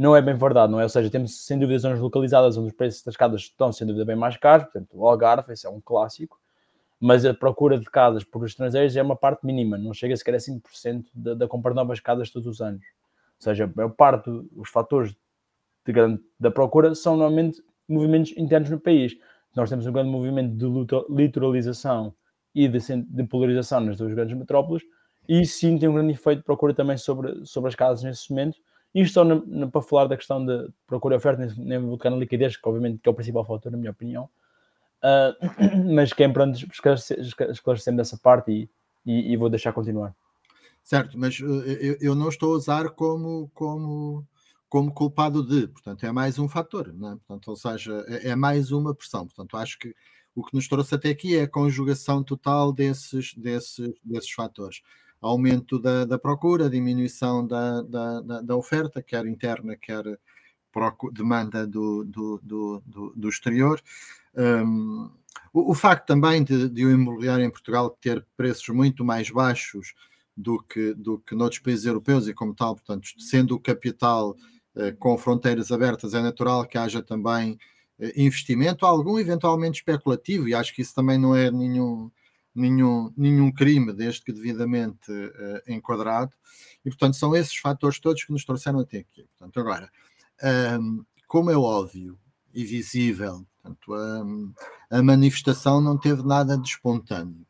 não 0.00 0.16
é 0.16 0.22
bem 0.22 0.34
verdade, 0.34 0.72
não 0.72 0.80
é? 0.80 0.84
Ou 0.84 0.88
seja, 0.88 1.10
temos 1.10 1.44
sem 1.44 1.58
dúvida 1.58 1.78
zonas 1.78 2.00
localizadas 2.00 2.56
onde 2.56 2.68
os 2.68 2.72
preços 2.72 3.02
das 3.02 3.18
casas 3.18 3.42
estão 3.42 3.70
sem 3.70 3.86
dúvida 3.86 4.06
bem 4.06 4.16
mais 4.16 4.34
caros, 4.34 4.64
portanto, 4.64 4.88
o 4.94 5.06
Algarve, 5.06 5.52
esse 5.52 5.66
é 5.66 5.70
um 5.70 5.78
clássico, 5.78 6.40
mas 6.98 7.26
a 7.26 7.34
procura 7.34 7.78
de 7.78 7.84
casas 7.84 8.24
por 8.24 8.46
estrangeiros 8.46 8.96
é 8.96 9.02
uma 9.02 9.14
parte 9.14 9.44
mínima, 9.44 9.76
não 9.76 9.92
chega 9.92 10.16
sequer 10.16 10.36
a 10.36 10.38
5% 10.38 11.04
da, 11.14 11.34
da 11.34 11.46
compra 11.46 11.72
de 11.72 11.76
novas 11.76 12.00
casas 12.00 12.30
todos 12.30 12.48
os 12.48 12.62
anos. 12.62 12.82
Ou 12.82 13.42
seja, 13.42 13.64
a 13.64 13.70
maior 13.76 13.90
parte 13.90 14.30
dos 14.30 14.70
fatores 14.70 15.14
de 15.84 15.92
grande, 15.92 16.22
da 16.38 16.50
procura 16.50 16.94
são 16.94 17.14
normalmente 17.14 17.62
movimentos 17.86 18.34
internos 18.38 18.70
no 18.70 18.80
país. 18.80 19.18
Nós 19.54 19.68
temos 19.68 19.86
um 19.86 19.92
grande 19.92 20.08
movimento 20.08 20.56
de 20.56 21.14
litoralização 21.14 22.14
e 22.54 22.66
de, 22.66 22.78
de 23.02 23.24
polarização 23.24 23.80
nas 23.80 23.98
duas 23.98 24.14
grandes 24.14 24.34
metrópoles, 24.34 24.82
e 25.28 25.44
sim 25.44 25.76
tem 25.78 25.90
um 25.90 25.94
grande 25.94 26.12
efeito 26.12 26.38
de 26.38 26.44
procura 26.44 26.72
também 26.72 26.96
sobre, 26.96 27.44
sobre 27.44 27.68
as 27.68 27.74
casas 27.74 28.02
nesse 28.02 28.30
momento. 28.30 28.56
Isto 28.94 29.14
só 29.14 29.68
para 29.68 29.82
falar 29.82 30.06
da 30.06 30.16
questão 30.16 30.44
de 30.44 30.68
procura 30.86 31.14
e 31.14 31.18
oferta, 31.18 31.54
nem 31.56 31.78
vou 31.78 31.96
tocar 31.96 32.10
na 32.10 32.16
liquidez, 32.16 32.56
que 32.56 32.68
obviamente 32.68 32.98
que 32.98 33.08
é 33.08 33.12
o 33.12 33.14
principal 33.14 33.44
fator, 33.44 33.70
na 33.70 33.78
minha 33.78 33.92
opinião. 33.92 34.28
Uh, 35.02 35.94
mas 35.94 36.12
que 36.12 36.24
importante 36.24 36.66
esclarecer, 36.70 37.18
esclarecer 37.20 37.96
dessa 37.96 38.18
parte 38.18 38.50
e, 38.50 38.70
e, 39.06 39.32
e, 39.32 39.36
vou 39.36 39.48
deixar 39.48 39.72
continuar. 39.72 40.14
Certo, 40.82 41.16
mas 41.16 41.38
uh, 41.40 41.62
eu, 41.62 41.96
eu, 42.00 42.14
não 42.14 42.28
estou 42.28 42.52
a 42.52 42.56
usar 42.56 42.90
como, 42.90 43.50
como, 43.54 44.26
como 44.68 44.92
culpado 44.92 45.46
de, 45.46 45.68
portanto, 45.68 46.04
é 46.04 46.10
mais 46.10 46.38
um 46.38 46.48
fator, 46.48 46.92
não 46.92 47.12
é? 47.12 47.16
portanto, 47.16 47.48
ou 47.48 47.56
seja, 47.56 48.04
é, 48.08 48.30
é 48.30 48.36
mais 48.36 48.72
uma 48.72 48.94
pressão. 48.94 49.26
Portanto, 49.26 49.56
acho 49.56 49.78
que 49.78 49.94
o 50.34 50.44
que 50.44 50.54
nos 50.54 50.68
trouxe 50.68 50.94
até 50.94 51.10
aqui 51.10 51.36
é 51.36 51.42
a 51.42 51.48
conjugação 51.48 52.22
total 52.22 52.72
desses, 52.72 53.34
desses, 53.34 53.92
desses 54.04 54.30
fatores. 54.30 54.82
Aumento 55.20 55.78
da, 55.78 56.04
da 56.04 56.18
procura, 56.18 56.70
diminuição 56.70 57.46
da, 57.46 57.82
da, 57.82 58.40
da, 58.40 58.56
oferta, 58.56 59.02
quer 59.02 59.26
interna, 59.26 59.76
quer 59.76 60.02
demanda 61.12 61.66
do, 61.66 62.04
do, 62.04 62.40
do, 62.42 62.82
do, 62.86 63.12
do 63.14 63.28
exterior. 63.28 63.80
Um, 64.34 65.10
o, 65.52 65.72
o, 65.72 65.74
facto 65.74 66.06
também 66.06 66.42
de, 66.42 66.68
de 66.68 66.86
o 66.86 66.90
imobiliário 66.90 67.44
em 67.44 67.50
Portugal 67.50 67.90
ter 67.90 68.24
preços 68.36 68.68
muito 68.68 69.04
mais 69.04 69.30
baixos 69.30 69.94
do 70.36 70.62
que, 70.62 70.94
do 70.94 71.18
que 71.18 71.34
noutros 71.34 71.60
países 71.60 71.84
europeus 71.84 72.28
e 72.28 72.34
como 72.34 72.54
tal, 72.54 72.74
portanto, 72.74 73.08
sendo 73.18 73.56
o 73.56 73.60
capital 73.60 74.36
eh, 74.76 74.92
com 74.92 75.18
fronteiras 75.18 75.72
abertas, 75.72 76.14
é 76.14 76.22
natural 76.22 76.64
que 76.64 76.78
haja 76.78 77.02
também 77.02 77.58
eh, 77.98 78.12
investimento, 78.16 78.86
algum 78.86 79.18
eventualmente 79.18 79.80
especulativo, 79.80 80.48
e 80.48 80.54
acho 80.54 80.74
que 80.74 80.82
isso 80.82 80.94
também 80.94 81.18
não 81.18 81.34
é 81.34 81.50
nenhum, 81.50 82.10
nenhum, 82.60 83.12
nenhum 83.16 83.52
crime, 83.52 83.92
desde 83.92 84.22
que 84.22 84.32
devidamente 84.32 85.10
uh, 85.10 85.62
enquadrado, 85.66 86.32
e 86.84 86.90
portanto 86.90 87.14
são 87.14 87.34
esses 87.34 87.56
fatores 87.56 87.98
todos 87.98 88.24
que 88.24 88.32
nos 88.32 88.44
trouxeram 88.44 88.80
até 88.80 88.98
aqui. 88.98 89.26
Portanto, 89.38 89.60
agora, 89.60 89.90
um, 90.80 91.04
como 91.26 91.50
é 91.50 91.56
óbvio 91.56 92.18
e 92.52 92.64
visível, 92.64 93.46
portanto, 93.62 93.94
um, 93.94 94.52
a 94.90 95.02
manifestação 95.02 95.80
não 95.80 95.98
teve 95.98 96.22
nada 96.22 96.56
de 96.58 96.68
espontâneo. 96.68 97.46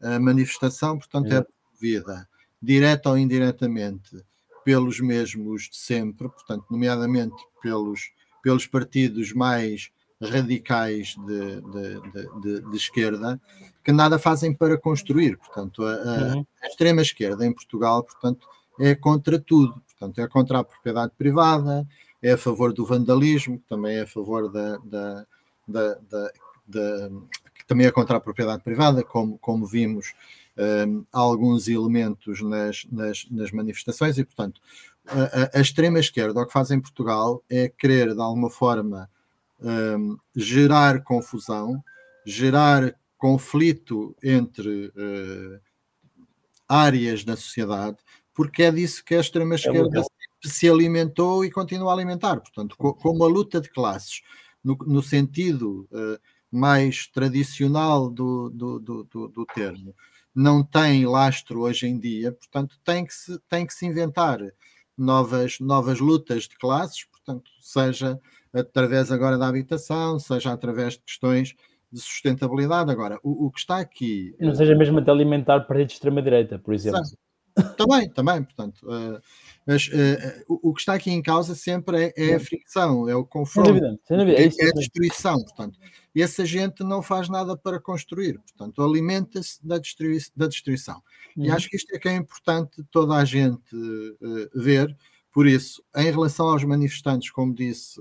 A 0.00 0.18
manifestação, 0.18 0.98
portanto, 0.98 1.32
é, 1.32 1.36
é 1.36 1.42
promovida 1.42 2.28
direta 2.62 3.10
ou 3.10 3.18
indiretamente 3.18 4.22
pelos 4.64 5.00
mesmos 5.00 5.68
de 5.70 5.76
sempre, 5.76 6.28
portanto, 6.28 6.66
nomeadamente 6.70 7.36
pelos 7.62 8.10
pelos 8.42 8.66
partidos 8.66 9.32
mais 9.32 9.90
radicais 10.20 11.16
de, 11.26 11.60
de, 11.60 12.40
de, 12.40 12.70
de, 12.70 12.76
esquerda 12.76 13.40
que 13.82 13.92
nada 13.92 14.18
fazem 14.18 14.54
para 14.54 14.76
construir. 14.76 15.36
Portanto, 15.38 15.84
a, 15.84 15.92
a, 15.92 16.34
uhum. 16.34 16.46
a 16.62 16.66
extrema 16.66 17.02
esquerda 17.02 17.46
em 17.46 17.52
Portugal, 17.52 18.02
portanto, 18.02 18.46
é 18.78 18.94
contra 18.94 19.38
tudo. 19.38 19.80
Portanto, 19.88 20.20
é 20.20 20.28
contra 20.28 20.58
a 20.58 20.64
propriedade 20.64 21.12
privada, 21.16 21.86
é 22.22 22.32
a 22.32 22.38
favor 22.38 22.72
do 22.72 22.84
vandalismo, 22.84 23.62
também 23.68 23.96
é 23.96 24.02
a 24.02 24.06
favor 24.06 24.50
da, 24.50 24.76
da, 24.78 25.26
da, 25.66 25.98
da, 26.66 27.10
também 27.66 27.86
é 27.86 27.90
contra 27.90 28.16
a 28.16 28.20
propriedade 28.20 28.62
privada, 28.62 29.02
como, 29.02 29.38
como 29.38 29.66
vimos 29.66 30.14
um, 30.86 31.04
alguns 31.12 31.68
elementos 31.68 32.42
nas, 32.42 32.86
nas, 32.90 33.26
nas 33.30 33.50
manifestações, 33.50 34.18
e 34.18 34.24
portanto 34.24 34.60
a, 35.06 35.58
a 35.58 35.60
extrema-esquerda 35.60 36.40
o 36.40 36.46
que 36.46 36.52
faz 36.52 36.70
em 36.70 36.80
Portugal 36.80 37.42
é 37.48 37.68
querer, 37.68 38.14
de 38.14 38.20
alguma 38.20 38.50
forma, 38.50 39.08
um, 39.62 40.16
gerar 40.34 41.02
confusão, 41.02 41.82
gerar 42.24 42.94
conflito 43.16 44.16
entre 44.22 44.86
uh, 44.86 45.60
áreas 46.68 47.24
da 47.24 47.36
sociedade, 47.36 47.98
porque 48.32 48.62
é 48.62 48.70
disso 48.70 49.04
que 49.04 49.14
a 49.14 49.20
extrema-esquerda 49.20 50.00
é 50.00 50.48
se 50.48 50.68
alimentou 50.68 51.44
e 51.44 51.50
continua 51.50 51.90
a 51.90 51.94
alimentar. 51.94 52.40
Portanto, 52.40 52.76
co 52.78 52.94
como 52.94 53.24
a 53.24 53.28
luta 53.28 53.60
de 53.60 53.68
classes, 53.68 54.22
no, 54.64 54.76
no 54.86 55.02
sentido 55.02 55.86
uh, 55.92 56.18
mais 56.50 57.06
tradicional 57.06 58.08
do, 58.08 58.48
do, 58.50 58.78
do, 58.78 59.28
do, 59.28 59.46
termo, 59.54 59.94
não 60.34 60.64
tem 60.64 61.04
lastro 61.04 61.60
hoje 61.60 61.86
em 61.86 61.98
dia, 61.98 62.32
portanto, 62.32 62.78
tem 62.84 63.04
que 63.04 63.12
se, 63.12 63.38
tem 63.48 63.66
que 63.66 63.74
se 63.74 63.84
inventar 63.84 64.40
novas, 64.96 65.58
novas 65.60 66.00
lutas 66.00 66.44
de 66.44 66.56
classes, 66.56 67.04
portanto, 67.04 67.50
seja 67.60 68.18
através 68.52 69.10
agora 69.12 69.38
da 69.38 69.48
habitação, 69.48 70.18
seja 70.18 70.52
através 70.52 70.94
de 70.94 71.00
questões 71.00 71.54
de 71.92 72.00
sustentabilidade. 72.00 72.90
Agora, 72.90 73.18
o, 73.22 73.46
o 73.46 73.50
que 73.50 73.60
está 73.60 73.78
aqui. 73.78 74.34
Não 74.40 74.54
seja 74.54 74.74
mesmo 74.74 75.00
de 75.00 75.10
alimentar 75.10 75.60
partidos 75.60 75.92
de 75.92 75.94
extrema-direita, 75.94 76.58
por 76.58 76.74
exemplo. 76.74 77.02
Também, 77.76 78.08
também, 78.08 78.42
portanto. 78.42 78.78
Uh, 78.84 79.20
mas 79.66 79.88
uh, 79.88 80.44
o, 80.48 80.70
o, 80.70 80.74
que 80.74 80.80
está 80.80 80.94
aqui 80.94 81.10
em 81.10 81.22
causa 81.22 81.54
sempre 81.54 82.12
é, 82.16 82.30
é 82.30 82.34
a 82.34 82.40
fricção, 82.40 83.08
é 83.08 83.14
o 83.14 83.24
confronto, 83.24 83.68
dúvida. 83.68 83.98
É, 84.08 84.44
é, 84.44 84.68
a 84.68 84.72
destruição, 84.72 85.36
portanto. 85.42 85.78
E 86.14 86.22
essa 86.22 86.44
gente 86.44 86.82
não 86.82 87.02
faz 87.02 87.28
nada 87.28 87.56
para 87.56 87.80
construir, 87.80 88.38
portanto, 88.38 88.82
alimenta-se 88.82 89.64
da, 89.66 89.78
destrui 89.78 90.18
da 90.36 90.46
destruição. 90.46 91.02
Uhum. 91.36 91.46
E 91.46 91.50
acho 91.50 91.68
que 91.68 91.76
isto 91.76 91.94
é 91.94 91.98
que 91.98 92.08
é 92.08 92.14
importante 92.14 92.82
toda 92.90 93.14
a 93.14 93.24
gente 93.24 93.74
uh, 93.74 94.48
ver. 94.54 94.96
Por 95.32 95.46
isso, 95.46 95.82
em 95.96 96.10
relação 96.10 96.48
aos 96.48 96.64
manifestantes, 96.64 97.30
como 97.30 97.54
disse, 97.54 98.00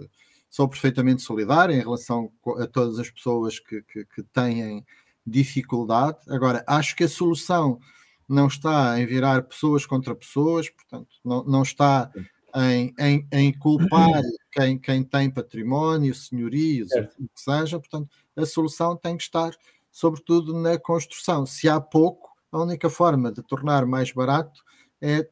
sou 0.49 0.67
perfeitamente 0.67 1.21
solidário 1.21 1.75
em 1.75 1.79
relação 1.79 2.31
a 2.57 2.65
todas 2.65 2.99
as 2.99 3.09
pessoas 3.09 3.59
que, 3.59 3.81
que, 3.83 4.05
que 4.05 4.23
têm 4.23 4.85
dificuldade. 5.25 6.17
Agora, 6.27 6.63
acho 6.67 6.95
que 6.95 7.03
a 7.03 7.09
solução 7.09 7.79
não 8.27 8.47
está 8.47 8.99
em 8.99 9.05
virar 9.05 9.43
pessoas 9.43 9.85
contra 9.85 10.15
pessoas, 10.15 10.69
portanto, 10.69 11.09
não, 11.23 11.43
não 11.43 11.61
está 11.63 12.11
em, 12.55 12.93
em, 12.99 13.27
em 13.31 13.57
culpar 13.57 14.21
quem, 14.51 14.77
quem 14.77 15.03
tem 15.03 15.29
património, 15.29 16.13
senhorios, 16.13 16.89
o 16.91 17.27
que 17.27 17.41
seja. 17.41 17.79
Portanto, 17.79 18.09
a 18.35 18.45
solução 18.45 18.95
tem 18.95 19.17
que 19.17 19.23
estar, 19.23 19.51
sobretudo, 19.91 20.53
na 20.53 20.77
construção. 20.77 21.45
Se 21.45 21.69
há 21.69 21.79
pouco, 21.79 22.29
a 22.51 22.59
única 22.59 22.89
forma 22.89 23.31
de 23.31 23.43
tornar 23.43 23.85
mais 23.85 24.11
barato 24.11 24.63
é 25.01 25.27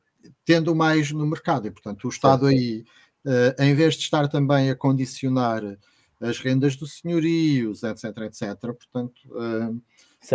tendo 0.46 0.76
mais 0.76 1.12
no 1.12 1.26
mercado. 1.26 1.68
E, 1.68 1.72
portanto, 1.72 2.06
o 2.06 2.10
Estado 2.10 2.48
aí, 2.48 2.84
uh, 3.28 3.62
em 3.62 3.76
vez 3.76 3.96
de 3.96 4.04
estar 4.04 4.28
também 4.28 4.70
a 4.70 4.76
condicionar 4.76 5.62
as 6.20 6.40
rendas 6.40 6.76
dos 6.76 6.98
senhorios, 6.98 7.84
etc, 7.84 8.06
etc, 8.26 8.56
portanto, 8.62 9.22
uh, 9.28 9.80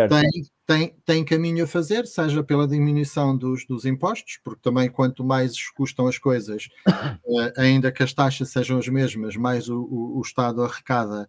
tem, 0.09 0.31
tem, 0.65 0.97
tem 1.05 1.25
caminho 1.25 1.65
a 1.65 1.67
fazer, 1.67 2.07
seja 2.07 2.43
pela 2.45 2.69
diminuição 2.69 3.37
dos, 3.37 3.67
dos 3.67 3.85
impostos, 3.85 4.39
porque 4.45 4.61
também 4.63 4.89
quanto 4.89 5.25
mais 5.25 5.69
custam 5.71 6.07
as 6.07 6.19
coisas, 6.19 6.69
uh, 7.25 7.53
ainda 7.59 7.91
que 7.91 8.03
as 8.03 8.13
taxas 8.13 8.51
sejam 8.51 8.79
as 8.79 8.87
mesmas, 8.87 9.35
mais 9.35 9.69
o, 9.69 9.81
o, 9.81 10.19
o 10.19 10.21
Estado 10.21 10.63
arrecada 10.63 11.29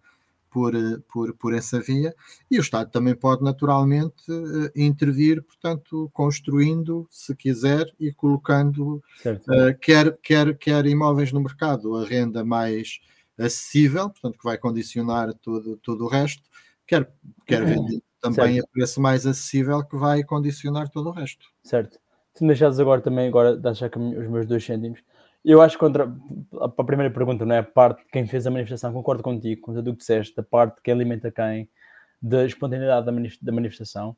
por, 0.53 0.73
por, 1.11 1.33
por 1.33 1.53
essa 1.53 1.81
via, 1.81 2.15
e 2.49 2.59
o 2.59 2.61
Estado 2.61 2.91
também 2.91 3.15
pode 3.15 3.43
naturalmente 3.43 4.31
uh, 4.31 4.69
intervir, 4.75 5.41
portanto, 5.41 6.11
construindo, 6.13 7.07
se 7.09 7.35
quiser, 7.35 7.91
e 7.99 8.13
colocando 8.13 8.97
uh, 9.25 9.79
quer, 9.81 10.15
quer, 10.21 10.55
quer 10.55 10.85
imóveis 10.85 11.31
no 11.31 11.41
mercado, 11.41 11.95
a 11.95 12.05
renda 12.05 12.45
mais 12.45 12.99
acessível, 13.35 14.11
portanto, 14.11 14.37
que 14.37 14.43
vai 14.43 14.59
condicionar 14.59 15.33
todo, 15.33 15.75
todo 15.77 16.05
o 16.05 16.07
resto, 16.07 16.43
quer, 16.85 17.11
quer 17.47 17.65
vender 17.65 18.03
também 18.21 18.53
certo. 18.53 18.67
a 18.67 18.71
preço 18.71 19.01
mais 19.01 19.25
acessível, 19.25 19.83
que 19.83 19.97
vai 19.97 20.23
condicionar 20.23 20.87
todo 20.89 21.09
o 21.09 21.11
resto. 21.11 21.47
Certo. 21.63 21.99
Se 22.35 22.43
me 22.43 22.49
deixares 22.49 22.79
agora 22.79 23.01
também, 23.01 23.27
agora 23.27 23.57
deixar 23.57 23.89
os 23.97 24.29
meus 24.29 24.45
dois 24.45 24.63
cêntimos, 24.63 24.99
eu 25.43 25.61
acho 25.61 25.75
que 25.75 25.79
contra 25.79 26.11
a 26.59 26.83
primeira 26.83 27.13
pergunta, 27.13 27.45
não 27.45 27.55
é? 27.55 27.59
A 27.59 27.63
parte 27.63 28.03
de 28.03 28.09
quem 28.09 28.25
fez 28.25 28.47
a 28.47 28.51
manifestação, 28.51 28.93
concordo 28.93 29.21
contigo, 29.21 29.61
com 29.61 29.73
tudo 29.73 29.91
o 29.91 29.93
que 29.93 29.99
disseste, 29.99 30.35
da 30.35 30.43
parte 30.43 30.81
que 30.81 30.89
alimenta 30.89 31.31
quem, 31.31 31.69
da 32.21 32.45
espontaneidade 32.45 33.05
da 33.41 33.51
manifestação. 33.51 34.15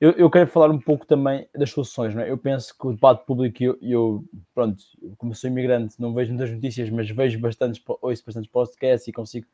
Eu, 0.00 0.12
eu, 0.12 0.30
quero 0.30 0.46
falar 0.46 0.70
um 0.70 0.78
pouco 0.78 1.04
também 1.04 1.48
das 1.52 1.70
soluções, 1.70 2.14
não 2.14 2.22
é? 2.22 2.30
Eu 2.30 2.38
penso 2.38 2.72
que 2.78 2.86
o 2.86 2.92
debate 2.92 3.26
público, 3.26 3.60
eu, 3.60 3.76
eu 3.82 4.24
pronto, 4.54 4.80
como 5.16 5.34
sou 5.34 5.50
imigrante, 5.50 5.96
não 5.98 6.14
vejo 6.14 6.32
muitas 6.32 6.52
notícias, 6.52 6.88
mas 6.88 7.10
vejo 7.10 7.40
bastantes, 7.40 7.82
ouço 8.00 8.24
bastantes 8.24 8.48
podcasts 8.48 9.08
e 9.08 9.12
consigo 9.12 9.46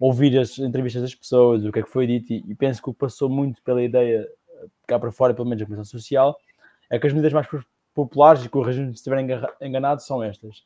ouvir 0.00 0.36
as 0.38 0.58
entrevistas 0.58 1.02
das 1.02 1.14
pessoas, 1.14 1.64
o 1.64 1.70
que 1.70 1.78
é 1.78 1.82
que 1.84 1.88
foi 1.88 2.04
dito, 2.08 2.32
e, 2.32 2.44
e 2.48 2.54
penso 2.56 2.82
que 2.82 2.90
o 2.90 2.92
que 2.92 2.98
passou 2.98 3.28
muito 3.28 3.62
pela 3.62 3.80
ideia 3.80 4.28
cá 4.88 4.98
para 4.98 5.12
fora, 5.12 5.32
pelo 5.32 5.48
menos 5.48 5.62
a 5.62 5.66
Comissão 5.66 5.84
Social, 5.84 6.36
é 6.90 6.98
que 6.98 7.06
as 7.06 7.12
medidas 7.12 7.32
mais 7.32 7.46
populares, 7.96 8.44
e 8.44 8.48
corrigem-me 8.48 8.90
se 8.90 8.98
estiver 8.98 9.18
enganado, 9.58 10.02
são 10.02 10.22
estas. 10.22 10.58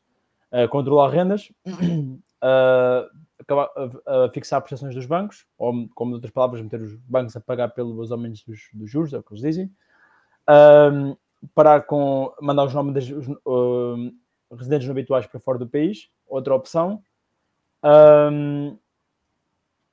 Uh, 0.53 0.69
controlar 0.69 1.11
rendas, 1.11 1.53
uh, 1.64 3.09
acabar, 3.38 3.69
uh, 3.77 4.29
fixar 4.35 4.61
prestações 4.61 4.97
dos 4.97 5.07
bancos, 5.07 5.47
ou, 5.57 5.88
como 5.95 6.14
outras 6.14 6.33
palavras, 6.33 6.61
meter 6.61 6.83
os 6.83 6.97
bancos 6.97 7.37
a 7.37 7.40
pagar 7.40 7.69
pelos 7.69 8.11
aumentos 8.11 8.43
dos, 8.43 8.69
dos 8.75 8.90
juros, 8.90 9.14
é 9.14 9.19
o 9.19 9.23
que 9.23 9.33
eles 9.33 9.43
dizem. 9.43 9.73
parar 11.55 11.83
com 11.83 12.35
mandar 12.43 12.64
os 12.64 12.75
nomes 12.75 13.09
dos 13.09 13.38
residentes 14.51 14.88
não 14.88 14.93
habituais 14.93 15.27
para 15.29 15.38
fora 15.38 15.57
do 15.57 15.69
país, 15.69 16.11
outra 16.27 16.53
opção. 16.53 17.01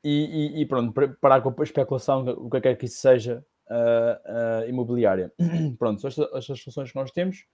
E, 0.04 0.10
e, 0.10 0.62
e, 0.62 0.66
pronto, 0.66 0.94
parar 1.22 1.42
com 1.42 1.54
a 1.56 1.64
especulação, 1.64 2.26
o 2.26 2.50
que 2.50 2.62
quer 2.62 2.76
que 2.76 2.86
isso 2.86 2.98
seja, 2.98 3.46
uh, 3.70 4.66
uh, 4.66 4.70
imobiliária. 4.70 5.32
Pronto, 5.78 6.02
são 6.02 6.08
estas, 6.08 6.28
estas 6.34 6.62
soluções 6.62 6.92
que 6.92 6.96
nós 6.96 7.12
temos 7.12 7.46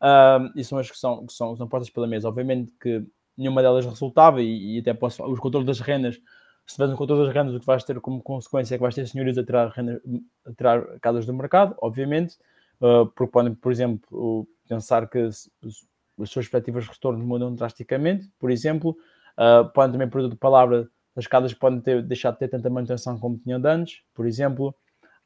uh, 0.00 0.50
e 0.56 0.64
são 0.64 0.78
as 0.78 0.90
que 0.90 0.98
são, 0.98 1.26
que 1.26 1.32
são, 1.32 1.56
são 1.56 1.68
postas 1.68 1.90
pela 1.90 2.06
mesa. 2.06 2.28
Obviamente 2.28 2.72
que 2.80 3.04
nenhuma 3.36 3.62
delas 3.62 3.86
resultava 3.86 4.42
e, 4.42 4.76
e 4.76 4.78
até 4.80 4.94
posso, 4.94 5.24
os 5.24 5.40
controles 5.40 5.66
das 5.66 5.80
rendas, 5.80 6.20
se 6.66 6.74
tiveres 6.74 6.94
um 6.94 6.96
controle 6.96 7.24
das 7.24 7.34
rendas, 7.34 7.54
o 7.54 7.60
que 7.60 7.66
vais 7.66 7.82
ter 7.82 8.00
como 8.00 8.22
consequência 8.22 8.74
é 8.74 8.78
que 8.78 8.82
vais 8.82 8.94
ter 8.94 9.06
senhorios 9.06 9.36
a 9.38 9.44
tirar, 9.44 9.68
rendas, 9.70 10.00
a 10.46 10.52
tirar 10.52 10.98
casas 11.00 11.26
do 11.26 11.34
mercado, 11.34 11.74
obviamente, 11.80 12.36
uh, 12.80 13.06
porque 13.06 13.32
podem, 13.32 13.54
por 13.54 13.72
exemplo, 13.72 14.46
pensar 14.68 15.08
que 15.08 15.18
as 15.18 15.50
suas 16.18 16.46
perspectivas 16.46 16.84
de 16.84 16.90
retorno 16.90 17.24
mudam 17.24 17.54
drasticamente, 17.54 18.30
por 18.38 18.50
exemplo, 18.50 18.96
uh, 19.36 19.68
podem 19.72 19.92
também, 19.92 20.08
por 20.08 20.20
outra 20.20 20.38
palavra, 20.38 20.88
as 21.16 21.26
casas 21.26 21.52
podem 21.52 21.80
ter, 21.80 22.02
deixar 22.02 22.30
de 22.30 22.38
ter 22.38 22.48
tanta 22.48 22.70
manutenção 22.70 23.18
como 23.18 23.38
tinham 23.38 23.60
antes, 23.64 24.02
por 24.14 24.26
exemplo, 24.26 24.74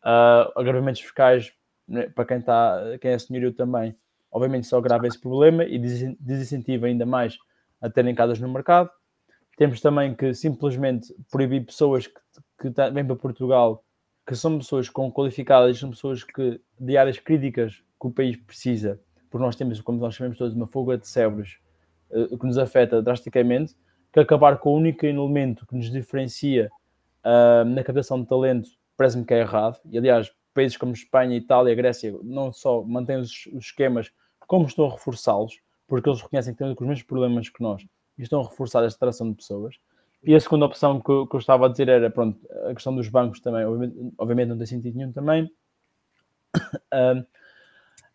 Uh, 0.05 0.53
agravamentos 0.55 1.01
fiscais, 1.01 1.53
né, 1.89 2.09
para 2.09 2.27
quem, 2.27 2.37
está, 2.39 2.79
quem 3.01 3.13
é 3.13 3.19
senhorio 3.19 3.53
também, 3.53 3.97
obviamente 4.31 4.67
só 4.67 4.79
agrava 4.79 5.07
esse 5.07 5.19
problema 5.19 5.65
e 5.65 5.79
desincentiva 5.79 6.87
ainda 6.87 7.07
mais 7.07 7.39
a 7.81 7.89
terem 7.89 8.15
casas 8.15 8.39
no 8.39 8.53
mercado. 8.53 8.91
Temos 9.57 9.81
também 9.81 10.15
que 10.15 10.35
simplesmente 10.35 11.15
proibir 11.31 11.65
pessoas 11.65 12.07
que, 12.07 12.21
que 12.61 12.91
vêm 12.93 13.07
para 13.07 13.17
Portugal, 13.17 13.85
que 14.27 14.35
são 14.35 14.59
pessoas 14.59 14.89
com 14.89 15.11
qualificadas, 15.13 15.79
são 15.79 15.91
pessoas 15.91 16.25
que, 16.25 16.61
de 16.79 16.97
áreas 16.97 17.19
críticas 17.19 17.83
que 18.01 18.07
o 18.07 18.11
país 18.11 18.37
precisa, 18.37 19.01
porque 19.31 19.45
nós 19.45 19.57
temos, 19.57 19.81
como 19.81 19.99
nós 19.99 20.15
chamamos 20.15 20.37
todos, 20.37 20.55
uma 20.55 20.67
fuga 20.67 20.99
de 20.99 21.07
cérebros 21.07 21.59
uh, 22.11 22.37
que 22.37 22.47
nos 22.47 22.59
afeta 22.59 23.01
drasticamente, 23.01 23.75
que 24.13 24.21
acabar 24.21 24.59
com 24.59 24.71
o 24.71 24.77
único 24.77 25.07
elemento 25.07 25.67
que 25.67 25.77
nos 25.77 25.91
diferencia 25.91 26.71
uh, 27.25 27.65
na 27.65 27.83
captação 27.85 28.21
de 28.21 28.29
talento 28.29 28.69
parece-me 28.97 29.25
que 29.25 29.35
é 29.35 29.41
errado. 29.41 29.81
E 29.91 29.99
aliás, 29.99 30.33
países 30.53 30.77
como 30.77 30.93
Espanha, 30.93 31.37
Itália, 31.37 31.75
Grécia 31.75 32.15
não 32.23 32.53
só 32.53 32.83
mantêm 32.83 33.17
os, 33.17 33.47
os 33.53 33.67
esquemas, 33.67 34.13
como 34.47 34.67
estão 34.67 34.87
a 34.87 34.93
reforçá-los, 34.93 35.59
porque 35.87 36.09
eles 36.09 36.23
reconhecem 36.23 36.55
que 36.55 36.59
têm 36.59 36.73
os 36.73 36.79
mesmos 36.79 37.03
problemas 37.03 37.49
que 37.49 37.63
nós 37.63 37.83
e 38.17 38.23
estão 38.23 38.41
a 38.41 38.45
reforçar 38.45 38.85
esta 38.85 38.99
tração 38.99 39.31
de 39.31 39.37
pessoas. 39.37 39.77
E 40.23 40.35
a 40.35 40.41
segunda 40.41 40.65
opção 40.65 41.01
que, 41.01 41.27
que, 41.27 41.37
eu 41.37 41.39
estava 41.39 41.67
a 41.67 41.69
dizer 41.69 41.89
era, 41.89 42.09
pronto, 42.09 42.39
a 42.67 42.75
questão 42.75 42.95
dos 42.95 43.09
bancos 43.09 43.41
também, 43.41 43.65
obviamente, 43.67 44.15
obviamente 44.17 44.49
não 44.49 44.57
tem 44.57 44.67
sentido 44.67 44.97
nenhum 44.97 45.13
também. 45.13 45.51
um, 46.95 47.25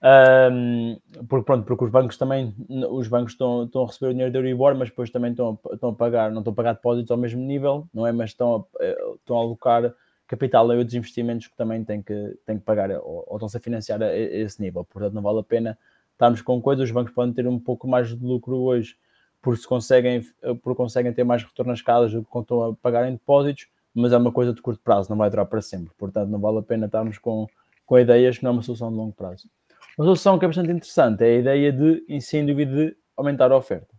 um, 0.01 0.99
porque, 1.27 1.45
pronto, 1.45 1.65
porque 1.65 1.85
os 1.85 1.91
bancos 1.91 2.17
também, 2.17 2.55
os 2.89 3.07
bancos 3.07 3.33
estão, 3.33 3.65
estão 3.65 3.83
a 3.83 3.87
receber 3.87 4.07
o 4.07 4.13
dinheiro 4.13 4.33
da 4.33 4.39
Euribor, 4.39 4.73
mas 4.75 4.89
depois 4.89 5.11
também 5.11 5.31
estão 5.31 5.59
a, 5.63 5.73
estão 5.73 5.89
a 5.89 5.93
pagar, 5.93 6.31
não 6.31 6.39
estão 6.39 6.53
a 6.53 6.55
pagar 6.55 6.73
depósitos 6.73 7.11
ao 7.11 7.17
mesmo 7.17 7.41
nível, 7.41 7.87
não 7.93 8.07
é? 8.07 8.11
Mas 8.11 8.31
estão 8.31 8.55
a, 8.55 8.83
eh, 8.83 8.97
estão 9.15 9.37
a 9.37 9.41
alocar 9.41 9.93
capital 10.29 10.71
e 10.71 10.77
outros 10.77 10.93
investimentos 10.93 11.47
que 11.47 11.57
também 11.57 11.83
têm 11.83 12.01
que, 12.01 12.37
têm 12.45 12.57
que 12.57 12.63
pagar 12.63 12.91
ou, 12.91 13.25
ou 13.27 13.35
estão-se 13.35 13.57
a 13.57 13.59
financiar 13.59 14.01
a, 14.01 14.05
a, 14.05 14.15
esse 14.15 14.61
nível. 14.61 14.85
Portanto, 14.85 15.13
não 15.13 15.21
vale 15.21 15.39
a 15.39 15.43
pena 15.43 15.77
estarmos 16.13 16.41
com 16.41 16.61
coisas. 16.61 16.85
Os 16.85 16.91
bancos 16.91 17.13
podem 17.13 17.33
ter 17.33 17.47
um 17.47 17.59
pouco 17.59 17.87
mais 17.87 18.09
de 18.09 18.23
lucro 18.23 18.55
hoje 18.57 18.95
por 19.41 19.57
se 19.57 19.67
conseguem, 19.67 20.21
por 20.61 20.75
conseguem 20.75 21.11
ter 21.13 21.23
mais 21.23 21.43
retorno 21.43 21.71
nas 21.71 21.81
casas 21.81 22.11
do 22.11 22.23
que 22.23 22.37
estão 22.37 22.63
a 22.63 22.75
pagar 22.75 23.07
em 23.07 23.13
depósitos, 23.13 23.67
mas 23.93 24.11
é 24.11 24.17
uma 24.17 24.31
coisa 24.31 24.53
de 24.53 24.61
curto 24.61 24.81
prazo, 24.83 25.09
não 25.09 25.17
vai 25.17 25.29
durar 25.29 25.45
para 25.45 25.61
sempre. 25.61 25.91
Portanto, 25.97 26.29
não 26.29 26.39
vale 26.39 26.59
a 26.59 26.61
pena 26.61 26.85
estarmos 26.85 27.17
com, 27.17 27.47
com 27.85 27.97
ideias 27.97 28.37
que 28.37 28.43
não 28.43 28.51
é 28.51 28.53
uma 28.53 28.61
solução 28.61 28.89
de 28.91 28.97
longo 28.97 29.13
prazo. 29.13 29.49
Uma 29.97 30.05
solução 30.05 30.37
que 30.37 30.45
é 30.45 30.47
bastante 30.47 30.71
interessante 30.71 31.23
é 31.23 31.27
a 31.27 31.39
ideia 31.39 31.71
de, 31.71 32.21
sem 32.21 32.45
dúvida, 32.45 32.71
de 32.71 32.97
aumentar 33.17 33.51
a 33.51 33.57
oferta. 33.57 33.98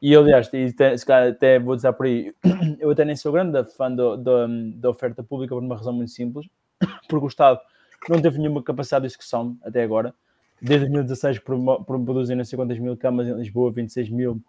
E 0.00 0.14
aliás, 0.14 0.48
e 0.52 0.66
até, 0.66 0.94
até 1.28 1.58
vou 1.58 1.74
dizer 1.74 1.92
por 1.92 2.06
aí, 2.06 2.32
eu 2.78 2.90
até 2.90 3.04
nem 3.04 3.16
sou 3.16 3.32
grande 3.32 3.64
fã 3.64 3.92
da 3.92 4.90
oferta 4.90 5.24
pública 5.24 5.54
por 5.54 5.62
uma 5.62 5.76
razão 5.76 5.92
muito 5.92 6.12
simples, 6.12 6.46
porque 7.08 7.24
o 7.24 7.28
Estado 7.28 7.60
não 8.08 8.22
teve 8.22 8.38
nenhuma 8.38 8.62
capacidade 8.62 9.02
de 9.02 9.08
execução 9.08 9.58
até 9.62 9.82
agora. 9.82 10.14
Desde 10.62 10.86
2016 10.86 11.40
produzem 11.86 12.36
não 12.36 12.44
sei 12.44 12.56
quantas 12.56 12.78
mil 12.78 12.96
camas 12.96 13.26
em 13.26 13.34
Lisboa, 13.34 13.72
26 13.72 14.10
mil, 14.10 14.40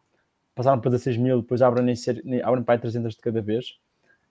passaram 0.53 0.79
para 0.79 0.91
16 0.91 1.17
mil, 1.17 1.41
depois 1.41 1.61
abrem, 1.61 1.95
abrem 2.43 2.63
para 2.63 2.79
300 2.79 3.15
de 3.15 3.21
cada 3.21 3.41
vez. 3.41 3.77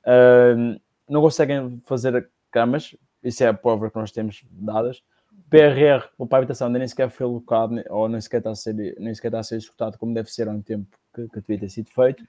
Uh, 0.05 0.81
não 1.09 1.21
conseguem 1.21 1.81
fazer 1.85 2.29
camas, 2.51 2.97
isso 3.23 3.43
é 3.43 3.49
a 3.49 3.55
prova 3.55 3.91
que 3.91 3.97
nós 3.97 4.13
temos 4.13 4.45
dadas. 4.51 5.03
PRR, 5.51 6.09
o 6.19 6.27
para 6.27 6.39
a 6.39 6.41
habitação, 6.41 6.67
ainda 6.67 6.79
nem 6.79 6.89
sequer 6.89 7.11
foi 7.11 7.27
alocado, 7.27 7.83
ou 7.89 8.09
nem 8.09 8.21
sequer 8.21 8.39
está 8.39 8.51
a 8.51 8.55
ser, 8.55 8.75
nem 8.99 9.15
sequer 9.15 9.29
está 9.29 9.39
a 9.39 9.43
ser 9.43 9.57
executado 9.57 9.99
como 9.99 10.13
deve 10.13 10.31
ser 10.31 10.49
há 10.49 10.51
um 10.53 10.61
tempo 10.61 10.99
que, 11.27 11.29
que 11.29 11.41
devia 11.41 11.59
ter 11.59 11.69
sido 11.69 11.91
feito. 11.91 12.25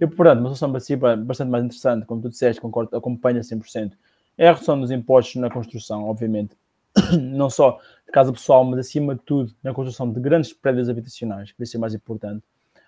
E, 0.00 0.06
portanto, 0.06 0.40
uma 0.40 0.48
solução 0.48 0.72
passiva 0.72 1.16
bastante 1.16 1.50
mais 1.50 1.64
interessante, 1.64 2.06
como 2.06 2.20
tu 2.20 2.28
disseste, 2.28 2.60
concordo, 2.60 2.96
acompanha 2.96 3.40
100%, 3.40 3.92
é 4.36 4.48
a 4.48 4.52
redução 4.52 4.80
dos 4.80 4.90
impostos 4.90 5.36
na 5.36 5.50
construção, 5.50 6.04
obviamente, 6.04 6.56
não 7.18 7.48
só 7.48 7.78
de 8.06 8.12
casa 8.12 8.32
pessoal, 8.32 8.64
mas 8.64 8.80
acima 8.80 9.14
de 9.14 9.22
tudo 9.22 9.54
na 9.62 9.72
construção 9.72 10.10
de 10.10 10.20
grandes 10.20 10.52
prédios 10.52 10.88
habitacionais, 10.88 11.52
que 11.52 11.62
isso 11.62 11.76
é 11.76 11.80
mais 11.80 11.94
importante. 11.94 12.42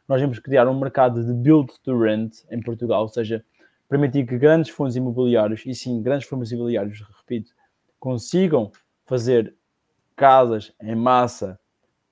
Nós 0.09 0.21
vamos 0.21 0.38
criar 0.38 0.69
um 0.69 0.79
mercado 0.79 1.25
de 1.25 1.33
build 1.33 1.73
to 1.83 1.99
rent 1.99 2.43
em 2.51 2.61
Portugal, 2.61 3.03
ou 3.03 3.09
seja, 3.09 3.45
permitir 3.88 4.27
que 4.27 4.37
grandes 4.37 4.71
fundos 4.71 4.97
imobiliários, 4.97 5.62
e 5.64 5.75
sim, 5.75 6.03
grandes 6.03 6.29
fundos 6.29 6.53
imobiliários, 6.53 7.03
repito, 7.19 7.53
consigam 7.99 8.71
fazer 9.07 9.55
casas 10.17 10.73
em 10.83 10.95
massa 10.95 11.59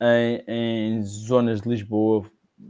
em, 0.01 0.45
em 0.47 1.03
zonas 1.03 1.61
de 1.61 1.69
Lisboa, 1.69 2.25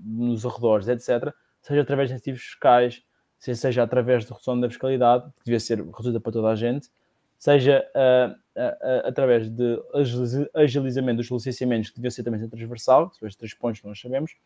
nos 0.05 0.45
arredores, 0.47 0.89
etc., 0.89 1.33
seja 1.61 1.83
através 1.83 2.09
de 2.09 2.17
incentivos 2.17 2.43
fiscais, 2.43 3.03
seja 3.39 3.83
através 3.83 4.25
de 4.25 4.31
redução 4.31 4.59
da 4.59 4.69
fiscalidade, 4.69 5.25
que 5.39 5.45
devia 5.47 5.61
ser 5.61 5.79
reduzida 5.79 6.21
para 6.21 6.33
toda 6.33 6.49
a 6.49 6.55
gente, 6.55 6.89
seja 7.39 7.85
uh, 7.95 8.31
uh, 8.31 9.05
uh, 9.05 9.09
através 9.09 9.49
de 9.49 9.83
agilizamento 10.55 11.17
dos 11.17 11.31
licenciamentos, 11.31 11.91
que 11.91 11.97
devia 11.97 12.11
ser 12.11 12.23
também 12.23 12.49
transversal, 12.49 13.11
são 13.19 13.27
estes 13.27 13.37
três 13.37 13.55
pontos 13.55 13.81
que 13.81 13.87
nós 13.87 14.01
sabemos, 14.01 14.37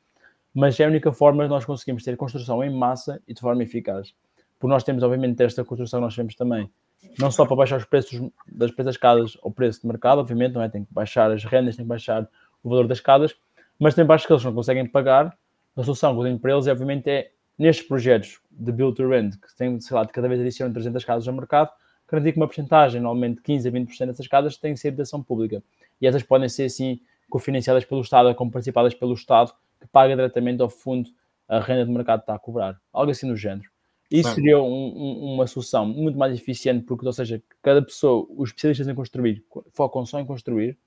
mas 0.55 0.81
é 0.81 0.87
a 0.87 0.89
única 0.89 1.13
forma 1.13 1.43
de 1.43 1.51
nós 1.51 1.67
conseguimos 1.67 2.03
ter 2.03 2.17
construção 2.17 2.65
em 2.65 2.71
massa 2.71 3.21
e 3.29 3.35
de 3.35 3.41
forma 3.41 3.63
eficaz. 3.63 4.15
Porque 4.59 4.73
nós 4.73 4.83
temos, 4.83 5.03
obviamente, 5.03 5.43
esta 5.43 5.63
construção 5.63 6.01
nós 6.01 6.17
temos 6.17 6.35
também, 6.35 6.71
não 7.19 7.31
só 7.31 7.45
para 7.45 7.57
baixar 7.57 7.77
os 7.77 7.85
preços 7.85 8.19
das 8.51 8.71
preços 8.71 8.97
casas 8.97 9.37
ao 9.43 9.51
preço 9.51 9.83
de 9.83 9.87
mercado, 9.87 10.19
obviamente, 10.19 10.55
não 10.55 10.63
é? 10.63 10.69
Tem 10.71 10.83
que 10.83 10.95
baixar 10.95 11.31
as 11.31 11.45
rendas, 11.45 11.77
tem 11.77 11.85
que 11.85 11.89
baixar 11.91 12.27
o 12.65 12.71
valor 12.71 12.89
das 12.89 13.01
casas, 13.01 13.37
mas 13.79 13.95
tem 13.95 14.05
baixos 14.05 14.27
que 14.27 14.33
eles 14.33 14.45
não 14.45 14.55
conseguem 14.55 14.87
pagar. 14.87 15.37
A 15.77 15.83
solução 15.83 16.15
que 16.15 16.21
eu 16.21 16.25
tenho 16.25 16.39
para 16.39 16.53
eles, 16.53 16.67
obviamente, 16.67 17.09
é 17.09 17.31
nestes 17.59 17.87
projetos 17.87 18.41
de 18.51 18.73
build 18.73 18.97
to 18.97 19.09
rent, 19.09 19.35
que 19.35 19.55
tem, 19.57 19.79
sei 19.81 19.95
lá, 19.95 20.05
de 20.05 20.12
cada 20.12 20.29
vez 20.29 20.41
adicionam 20.41 20.73
300 20.73 21.05
casas 21.05 21.29
ao 21.29 21.35
mercado, 21.35 21.71
garantir 22.09 22.33
que 22.33 22.39
uma 22.39 22.47
porcentagem, 22.47 23.01
normalmente 23.01 23.43
15 23.43 23.69
a 23.69 23.73
20% 23.73 24.07
dessas 24.07 24.27
casas, 24.27 24.57
têm 24.57 24.75
que 24.75 24.81
ser 24.81 24.89
habitação 24.89 25.23
pública. 25.23 25.62
E 26.01 26.07
essas 26.07 26.23
podem 26.23 26.49
ser, 26.49 26.65
assim, 26.65 27.01
cofinanciadas 27.29 27.85
pelo 27.85 28.01
Estado, 28.01 28.35
como 28.35 28.51
participadas 28.51 28.95
pelo 28.95 29.15
Estado, 29.15 29.53
que 29.81 29.87
paga 29.89 30.15
diretamente 30.15 30.62
ao 30.62 30.69
fundo 30.69 31.11
a 31.49 31.61
renda 31.61 31.85
de 31.85 31.91
mercado 31.91 32.21
que 32.21 32.25
está 32.25 32.35
a 32.35 32.39
cobrar. 32.39 32.81
Algo 32.93 33.11
assim 33.11 33.29
do 33.29 33.37
género. 33.37 33.69
Isso 34.11 34.35
seria 34.35 34.61
um, 34.61 34.65
um, 34.67 35.35
uma 35.35 35.47
solução 35.47 35.85
muito 35.85 36.17
mais 36.17 36.33
eficiente, 36.33 36.85
porque, 36.85 37.05
ou 37.05 37.12
seja, 37.12 37.43
cada 37.61 37.83
pessoa, 37.83 38.27
os 38.31 38.51
especialistas 38.51 38.87
em 38.87 38.95
construir, 38.95 39.45
focam 39.73 40.07
só 40.07 40.21
em 40.21 40.25
construir, 40.25 40.79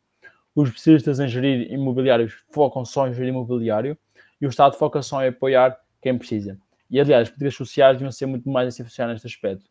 os 0.60 0.70
especialistas 0.70 1.20
em 1.20 1.28
gerir 1.28 1.72
imobiliários 1.72 2.34
focam 2.52 2.84
só 2.84 3.08
em 3.08 3.14
gerir 3.14 3.30
imobiliário 3.30 3.98
e 4.42 4.46
o 4.46 4.50
Estado 4.50 4.76
foca 4.76 5.02
só 5.02 5.24
em 5.24 5.30
apoiar 5.30 5.80
quem 6.02 6.18
precisa. 6.18 6.58
E, 6.90 7.00
aliás, 7.00 7.24
as 7.24 7.30
políticas 7.30 7.56
sociais 7.56 7.96
deviam 7.96 8.12
ser 8.12 8.26
muito 8.26 8.50
mais 8.50 8.68
essenciais 8.68 9.12
neste 9.12 9.28
aspecto. 9.28 9.66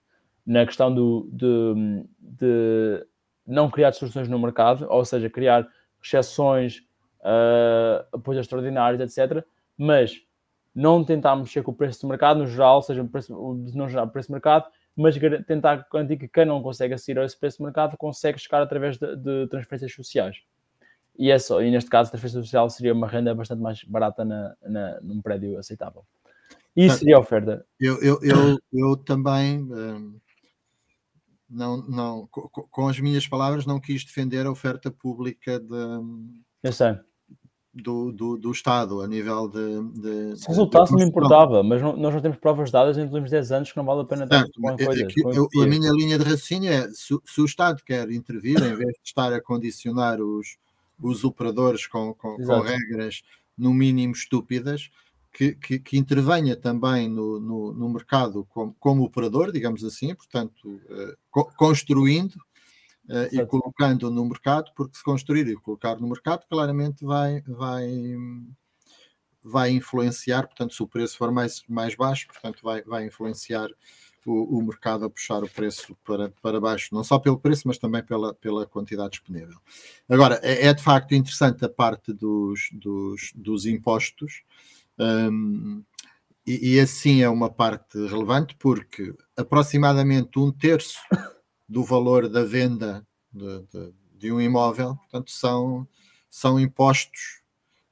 Na 0.47 0.65
questão 0.65 0.95
do, 0.95 1.29
de, 1.31 2.05
de 2.21 3.07
não 3.47 3.71
criar 3.71 3.91
distorções 3.91 4.29
no 4.29 4.39
mercado, 4.39 4.87
ou 4.89 5.05
seja, 5.05 5.29
criar 5.29 5.69
exceções, 6.03 6.79
uh, 7.21 8.07
apoios 8.13 8.41
extraordinários, 8.41 9.01
etc. 9.01 9.45
Mas 9.77 10.23
não 10.75 11.05
tentar 11.05 11.37
mexer 11.37 11.63
com 11.63 11.73
o 11.73 11.75
preço 11.75 12.01
do 12.01 12.09
mercado 12.09 12.39
no 12.39 12.47
geral, 12.47 12.77
ou 12.77 12.83
seja, 12.83 13.05
preço, 13.05 13.35
não 13.75 13.89
geral, 13.89 14.07
o 14.07 14.11
preço 14.11 14.29
do 14.29 14.33
mercado, 14.33 14.67
mas 14.97 15.17
tentar 15.47 15.87
garantir 15.93 16.17
que 16.17 16.29
quem 16.29 16.45
não 16.45 16.63
consegue 16.63 16.95
acessar 16.95 17.23
a 17.23 17.27
esse 17.27 17.39
preço 17.39 17.59
do 17.59 17.65
mercado 17.65 17.97
consegue 17.97 18.39
chegar 18.39 18.63
através 18.63 18.97
de, 18.97 19.17
de, 19.17 19.47
transferências 19.49 19.93
sociais. 19.93 20.39
E, 21.19 21.31
é 21.31 21.39
só, 21.39 21.61
e 21.61 21.71
neste 21.71 21.91
caso, 21.91 22.09
a 22.09 22.11
transferência 22.13 22.41
social 22.43 22.71
seria 22.71 22.95
uma 22.95 23.09
renda 23.09 23.35
bastante 23.35 23.61
mais 23.61 23.83
barata 23.83 24.25
na, 24.25 24.55
na, 24.63 25.01
num 25.01 25.21
prédio 25.21 25.59
aceitável. 25.59 26.05
Isso 26.77 26.99
seria 26.99 27.17
a 27.17 27.21
oferta. 27.21 27.67
Eu, 27.81 28.01
eu, 28.01 28.21
eu, 28.23 28.59
eu 28.73 28.97
também, 28.97 29.61
hum, 29.63 30.17
não, 31.51 31.79
não, 31.89 32.29
com 32.29 32.87
as 32.87 33.01
minhas 33.01 33.27
palavras, 33.27 33.67
não 33.67 33.81
quis 33.81 34.05
defender 34.05 34.47
a 34.47 34.51
oferta 34.51 34.93
pública 34.93 35.59
de, 35.59 35.75
eu 36.63 36.73
sei. 36.73 36.97
Do, 37.73 38.11
do, 38.11 38.37
do 38.37 38.51
Estado 38.51 39.03
a 39.03 39.07
nível 39.07 39.47
de. 39.49 40.01
de 40.01 40.37
Se 40.37 40.49
resultasse, 40.49 40.91
não 40.91 40.99
me 40.99 41.05
importava, 41.05 41.63
mas 41.63 41.81
não, 41.81 41.97
nós 41.97 42.13
não 42.13 42.21
temos 42.21 42.39
provas 42.39 42.71
dadas 42.71 42.97
nos 42.97 43.07
últimos 43.07 43.31
10 43.31 43.53
anos 43.53 43.71
que 43.71 43.77
não 43.77 43.85
vale 43.85 44.01
a 44.01 44.05
pena 44.05 44.27
dar 44.27 44.45
com 44.51 44.71
é, 44.71 44.85
coisas. 44.85 45.15
É 45.17 45.63
a 45.63 45.67
minha 45.67 45.93
linha 45.93 46.19
de 46.19 46.25
raciocínio 46.25 46.73
é: 46.73 46.89
se, 46.91 47.17
se, 47.25 47.41
o 47.41 47.45
Estado 47.45 47.83
quer 47.85 48.11
intervir, 48.11 48.57
em 48.57 48.75
vez 48.75 48.95
de 48.95 49.01
estar 49.05 49.33
a 49.33 49.41
condicionar 49.41 50.21
os, 50.21 50.57
os 51.01 51.25
operadores 51.25 51.87
com, 51.87 52.15
com, 52.15 52.37
com 52.37 52.61
regras 52.61 53.23
no 53.57 53.73
mínimo 53.73 54.13
estúpidas, 54.13 54.91
que, 55.33 55.55
que, 55.55 55.79
que, 55.79 55.99
intervenha 55.99 56.57
também 56.57 57.09
no, 57.09 57.39
no, 57.39 57.73
no 57.73 57.89
mercado 57.89 58.45
como, 58.47 58.75
como, 58.79 59.05
operador, 59.05 59.53
digamos 59.53 59.85
assim, 59.85 60.15
portanto, 60.15 60.67
uh, 60.67 61.17
co 61.31 61.45
construindo 61.57 62.35
uh, 63.09 63.29
e 63.31 63.45
colocando 63.47 64.11
no 64.11 64.25
mercado, 64.25 64.71
porque 64.75 64.97
se 64.97 65.05
construir 65.05 65.47
e 65.47 65.57
colocar 65.57 65.97
no 66.01 66.09
mercado, 66.09 66.47
claramente 66.49 67.05
vai, 67.05 67.43
vai, 67.43 67.89
vai 69.43 69.71
influenciar, 69.71 70.47
portanto, 70.47 70.75
se 70.75 70.83
o 70.83 70.89
preço 70.89 71.17
for 71.17 71.31
mais, 71.31 71.63
mais 71.69 71.95
baixo, 71.95 72.27
portanto, 72.27 72.61
vai, 72.63 72.83
vai 72.83 73.07
influenciar 73.07 73.69
o, 74.27 74.59
o, 74.59 74.63
mercado 74.63 75.05
a 75.05 75.11
puxar 75.11 75.43
o 75.43 75.49
preço 75.49 75.97
para, 76.05 76.31
para 76.43 76.61
baixo, 76.61 76.95
não 76.95 77.05
só 77.05 77.19
pelo 77.19 77.39
preço, 77.39 77.67
mas 77.67 77.79
também 77.79 78.03
pela, 78.03 78.35
pela 78.35 78.67
quantidade 78.67 79.11
disponível. 79.11 79.59
Agora, 80.09 80.41
é, 80.43 80.67
é 80.67 80.75
de 80.75 80.83
facto 80.83 81.15
interessante 81.15 81.65
a 81.65 81.69
parte 81.69 82.13
dos, 82.13 82.69
dos, 82.73 83.33
dos 83.35 83.67
impostos, 83.67 84.43
um, 84.99 85.83
e, 86.47 86.75
e, 86.75 86.81
assim 86.81 87.21
é 87.23 87.29
uma 87.29 87.51
parte 87.51 87.99
relevante 88.07 88.57
porque 88.59 89.15
aproximadamente 89.37 90.39
um 90.39 90.51
terço 90.51 90.99
do 91.69 91.85
valor 91.85 92.27
da 92.29 92.43
venda 92.43 93.07
de, 93.31 93.63
de, 93.67 93.95
de 94.15 94.33
um 94.33 94.41
imóvel, 94.41 94.97
portanto, 94.97 95.31
são, 95.31 95.87
são 96.31 96.59
impostos 96.59 97.43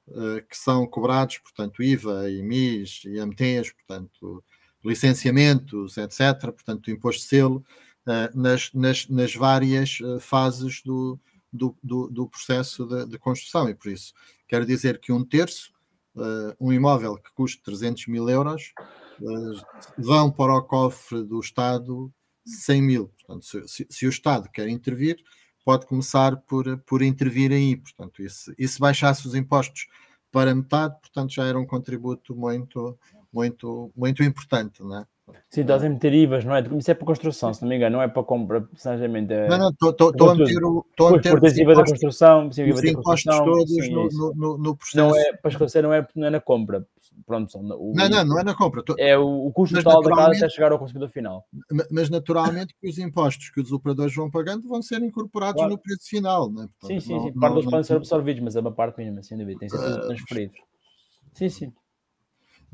uh, 0.09 0.43
que 0.49 0.57
são 0.57 0.87
cobrados, 0.87 1.39
portanto, 1.39 1.83
IVA, 1.83 2.31
IMIs, 2.31 3.03
IMTs, 3.05 3.73
portanto, 3.73 4.43
licenciamentos, 4.87 5.97
etc., 5.99 6.41
portanto, 6.43 6.91
imposto 6.91 7.23
de 7.23 7.29
selo, 7.29 7.65
uh, 8.07 8.39
nas, 8.39 8.73
nas, 8.73 9.09
nas 9.09 9.35
várias 9.35 9.99
uh, 10.01 10.21
fases 10.21 10.83
do, 10.83 11.19
do, 11.53 11.77
do, 11.83 12.09
do 12.09 12.29
processo 12.29 12.87
de, 12.87 13.07
de, 13.07 13.19
construção. 13.19 13.69
E 13.69 13.75
por 13.75 13.91
isso, 13.91 14.13
quero 14.47 14.65
dizer 14.65 14.99
que 15.01 15.13
um 15.13 15.25
terço 15.25 15.73
uh, 16.15 16.55
um 16.61 16.73
imóvel 16.73 17.17
que 17.17 17.33
custe 17.35 17.63
300 17.63 18.07
mil 18.07 18.29
euros, 18.29 18.73
vão 19.97 20.31
para 20.31 20.55
o 20.55 20.63
cofre 20.63 21.23
do 21.25 21.41
Estado 21.41 22.13
100 22.45 22.83
mil. 22.83 23.09
Portanto, 23.09 23.45
se, 23.45 23.69
se, 23.69 23.87
se, 23.89 24.07
o 24.07 24.11
Estado 24.11 24.49
quer 24.51 24.69
intervir, 24.69 25.17
pode 25.65 25.87
começar 25.87 26.37
por, 26.37 26.79
por 26.79 27.03
intervir 27.03 27.51
aí. 27.53 27.77
Portanto, 27.77 28.23
e 28.23 28.31
se, 28.31 28.55
e 28.57 28.69
se 28.69 28.79
baixasse 28.79 29.27
os 29.27 29.35
impostos 29.35 29.87
para 30.31 30.55
metade, 30.55 30.95
portanto, 31.01 31.33
já 31.33 31.45
era 31.45 31.59
um 31.59 31.67
contributo 31.67 32.35
muito, 32.37 32.99
muito, 33.37 33.93
muito 33.95 34.23
importante, 34.23 34.83
não 34.83 34.99
é? 34.99 35.05
Sim, 35.51 35.63
estás 35.63 35.83
a 35.83 35.89
meter 35.89 36.15
IVAs, 36.15 36.45
não 36.45 36.55
é? 36.55 36.61
Isso 36.79 36.91
é 36.91 36.95
para 36.95 37.05
construção, 37.05 37.53
se 37.53 37.61
não 37.61 37.69
me 37.69 37.77
engano, 37.77 37.97
não 37.97 38.03
é 38.03 38.07
para 38.07 38.23
compra, 38.23 38.61
precisamente. 38.61 39.33
É... 39.33 39.49
Não, 39.49 39.59
não, 39.59 39.69
estou 39.91 40.31
a 40.31 40.35
meter 40.37 40.65
o. 40.65 40.87
Estou 40.89 41.09
a 41.09 41.13
meter 41.13 41.43
os 41.43 41.59
IVA 41.59 41.75
da 41.75 41.85
construção, 41.85 42.53
sim, 42.53 42.71
os 42.71 42.85
impostos 42.85 43.37
todos 43.37 43.69
sim, 43.69 43.91
no, 43.91 44.09
no, 44.35 44.59
no, 44.59 44.77
processo. 44.77 44.97
Não 44.97 45.17
é, 45.17 45.33
para 45.33 45.51
esclarecer, 45.51 45.83
não 45.83 45.93
é, 45.93 46.07
não 46.15 46.27
é 46.29 46.31
na 46.31 46.41
compra. 46.41 46.87
Pronto, 47.27 47.59
o, 47.59 47.93
não, 47.95 48.09
não, 48.09 48.25
não 48.25 48.39
é 48.39 48.45
na 48.45 48.55
compra. 48.55 48.85
É 48.99 49.19
o, 49.19 49.47
o 49.47 49.53
custo 49.53 49.75
total 49.75 50.01
da 50.03 50.15
casa 50.15 50.37
até 50.37 50.49
chegar 50.49 50.71
ao 50.71 50.79
consumidor 50.79 51.09
final. 51.09 51.45
Mas 51.91 52.09
naturalmente 52.09 52.75
que 52.81 52.89
os 52.89 52.99
impostos 52.99 53.51
que 53.51 53.61
os 53.61 53.73
operadores 53.73 54.15
vão 54.15 54.31
pagando 54.31 54.69
vão 54.69 54.81
ser 54.81 55.03
incorporados 55.03 55.57
claro. 55.61 55.73
no 55.73 55.79
preço 55.79 56.09
final, 56.09 56.51
não 56.51 56.65
é? 56.65 56.69
Portanto, 56.79 57.01
sim, 57.01 57.01
sim, 57.01 57.15
não, 57.15 57.23
sim. 57.25 57.33
Parte 57.33 57.55
deles 57.55 57.71
podem 57.71 57.85
ser 57.85 57.97
absorvidos, 57.97 58.43
mas 58.43 58.55
é 58.55 58.61
uma 58.61 58.73
parte 58.73 58.99
mínima, 58.99 59.23
sem 59.23 59.37
dúvida, 59.37 59.59
tem 59.59 59.69
que 59.69 59.77
ser 59.77 59.83
tudo 59.83 60.05
uh, 60.05 60.07
transferido. 60.07 60.55
Sim, 61.33 61.49
sim 61.49 61.73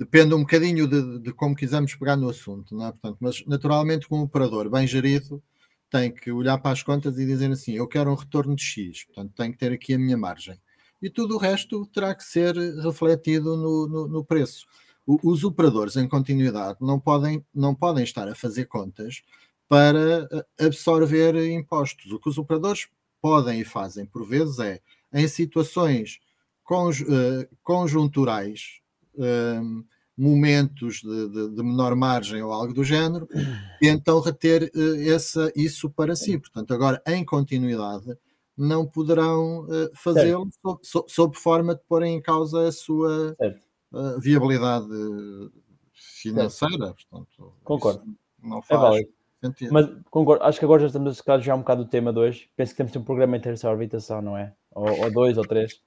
depende 0.04 0.34
um 0.34 0.40
bocadinho 0.40 0.86
de, 0.86 1.18
de, 1.18 1.32
como 1.32 1.54
quisermos 1.54 1.94
pegar 1.94 2.16
no 2.16 2.28
assunto, 2.28 2.74
não 2.74 2.86
é? 2.86 2.92
Portanto, 2.92 3.18
mas 3.20 3.44
naturalmente, 3.46 4.08
como 4.08 4.24
operador 4.24 4.70
bem 4.70 4.86
gerido, 4.86 5.42
tem 5.90 6.10
que 6.10 6.30
olhar 6.32 6.58
para 6.58 6.72
as 6.72 6.82
contas 6.82 7.18
e 7.18 7.26
dizer 7.26 7.50
assim: 7.50 7.72
eu 7.72 7.86
quero 7.86 8.10
um 8.10 8.14
retorno 8.14 8.56
de 8.56 8.62
X, 8.62 9.04
portanto, 9.04 9.32
tenho 9.36 9.52
que 9.52 9.58
ter 9.58 9.72
aqui 9.72 9.94
a 9.94 9.98
minha 9.98 10.16
margem. 10.16 10.58
E 11.00 11.10
tudo 11.10 11.34
o 11.34 11.38
resto 11.38 11.84
terá 11.86 12.14
que 12.14 12.24
ser 12.24 12.54
refletido 12.54 13.56
no, 13.56 13.88
no, 13.88 14.08
no 14.08 14.24
preço. 14.24 14.66
O, 15.06 15.18
os 15.30 15.42
operadores 15.42 15.96
em 15.96 16.08
continuidade 16.08 16.78
não 16.80 17.00
podem, 17.00 17.44
não 17.52 17.74
podem 17.74 18.04
estar 18.04 18.28
a 18.28 18.34
fazer 18.34 18.66
contas 18.66 19.22
para 19.68 20.28
eh, 20.30 20.66
absorver 20.66 21.34
impostos. 21.50 22.12
O 22.12 22.20
que 22.20 22.28
os 22.28 22.38
operadores 22.38 22.88
podem 23.20 23.60
e 23.60 23.64
fazem, 23.64 24.06
por 24.06 24.24
vezes, 24.24 24.58
é 24.60 24.80
em 25.12 25.26
situações 25.26 26.20
eh, 26.70 27.48
conjunturais 27.62 28.80
um, 29.14 29.84
momentos 30.16 31.00
de, 31.00 31.28
de, 31.28 31.54
de, 31.56 31.62
menor 31.62 31.94
margem 31.96 32.42
ou 32.42 32.52
algo 32.52 32.72
do 32.74 32.84
género, 32.84 33.28
e 33.80 33.88
então 33.88 34.20
reter 34.20 34.70
uh, 34.74 35.10
essa, 35.10 35.50
isso 35.56 35.90
para 35.90 36.14
si. 36.14 36.38
Portanto, 36.38 36.72
agora, 36.74 37.02
em 37.06 37.24
continuidade, 37.24 38.16
não 38.56 38.86
poderão 38.86 39.64
uh, 39.64 39.90
fazê-lo 39.94 40.48
sob, 40.82 41.10
sob, 41.10 41.36
forma 41.36 41.74
de 41.74 41.80
pôr 41.88 42.02
em 42.02 42.20
causa 42.20 42.68
a 42.68 42.72
sua 42.72 43.34
uh, 43.92 44.20
viabilidade 44.20 44.88
financeira. 45.94 46.94
Portanto, 46.94 47.54
concordo. 47.64 48.02
Não 48.42 48.58
é 48.58 48.62
faz 48.62 49.00
é 49.00 49.46
sentido. 49.46 49.72
Mas 49.72 49.88
concordo. 50.10 50.44
acho 50.44 50.58
que 50.58 50.64
agora 50.64 50.80
já 50.80 50.86
estamos 50.88 51.22
a 51.26 51.38
já 51.38 51.54
um 51.54 51.60
bocado 51.60 51.84
do 51.84 51.90
tema 51.90 52.12
2. 52.12 52.48
Penso 52.56 52.72
que 52.72 52.76
temos 52.76 52.94
um 52.96 53.04
programa 53.04 53.36
inteiro 53.36 53.56
sobre 53.56 53.74
orbitação, 53.74 54.20
não 54.20 54.36
é? 54.36 54.52
Ou, 54.74 55.04
ou 55.04 55.12
dois 55.12 55.38
ou 55.38 55.44
três. 55.44 55.80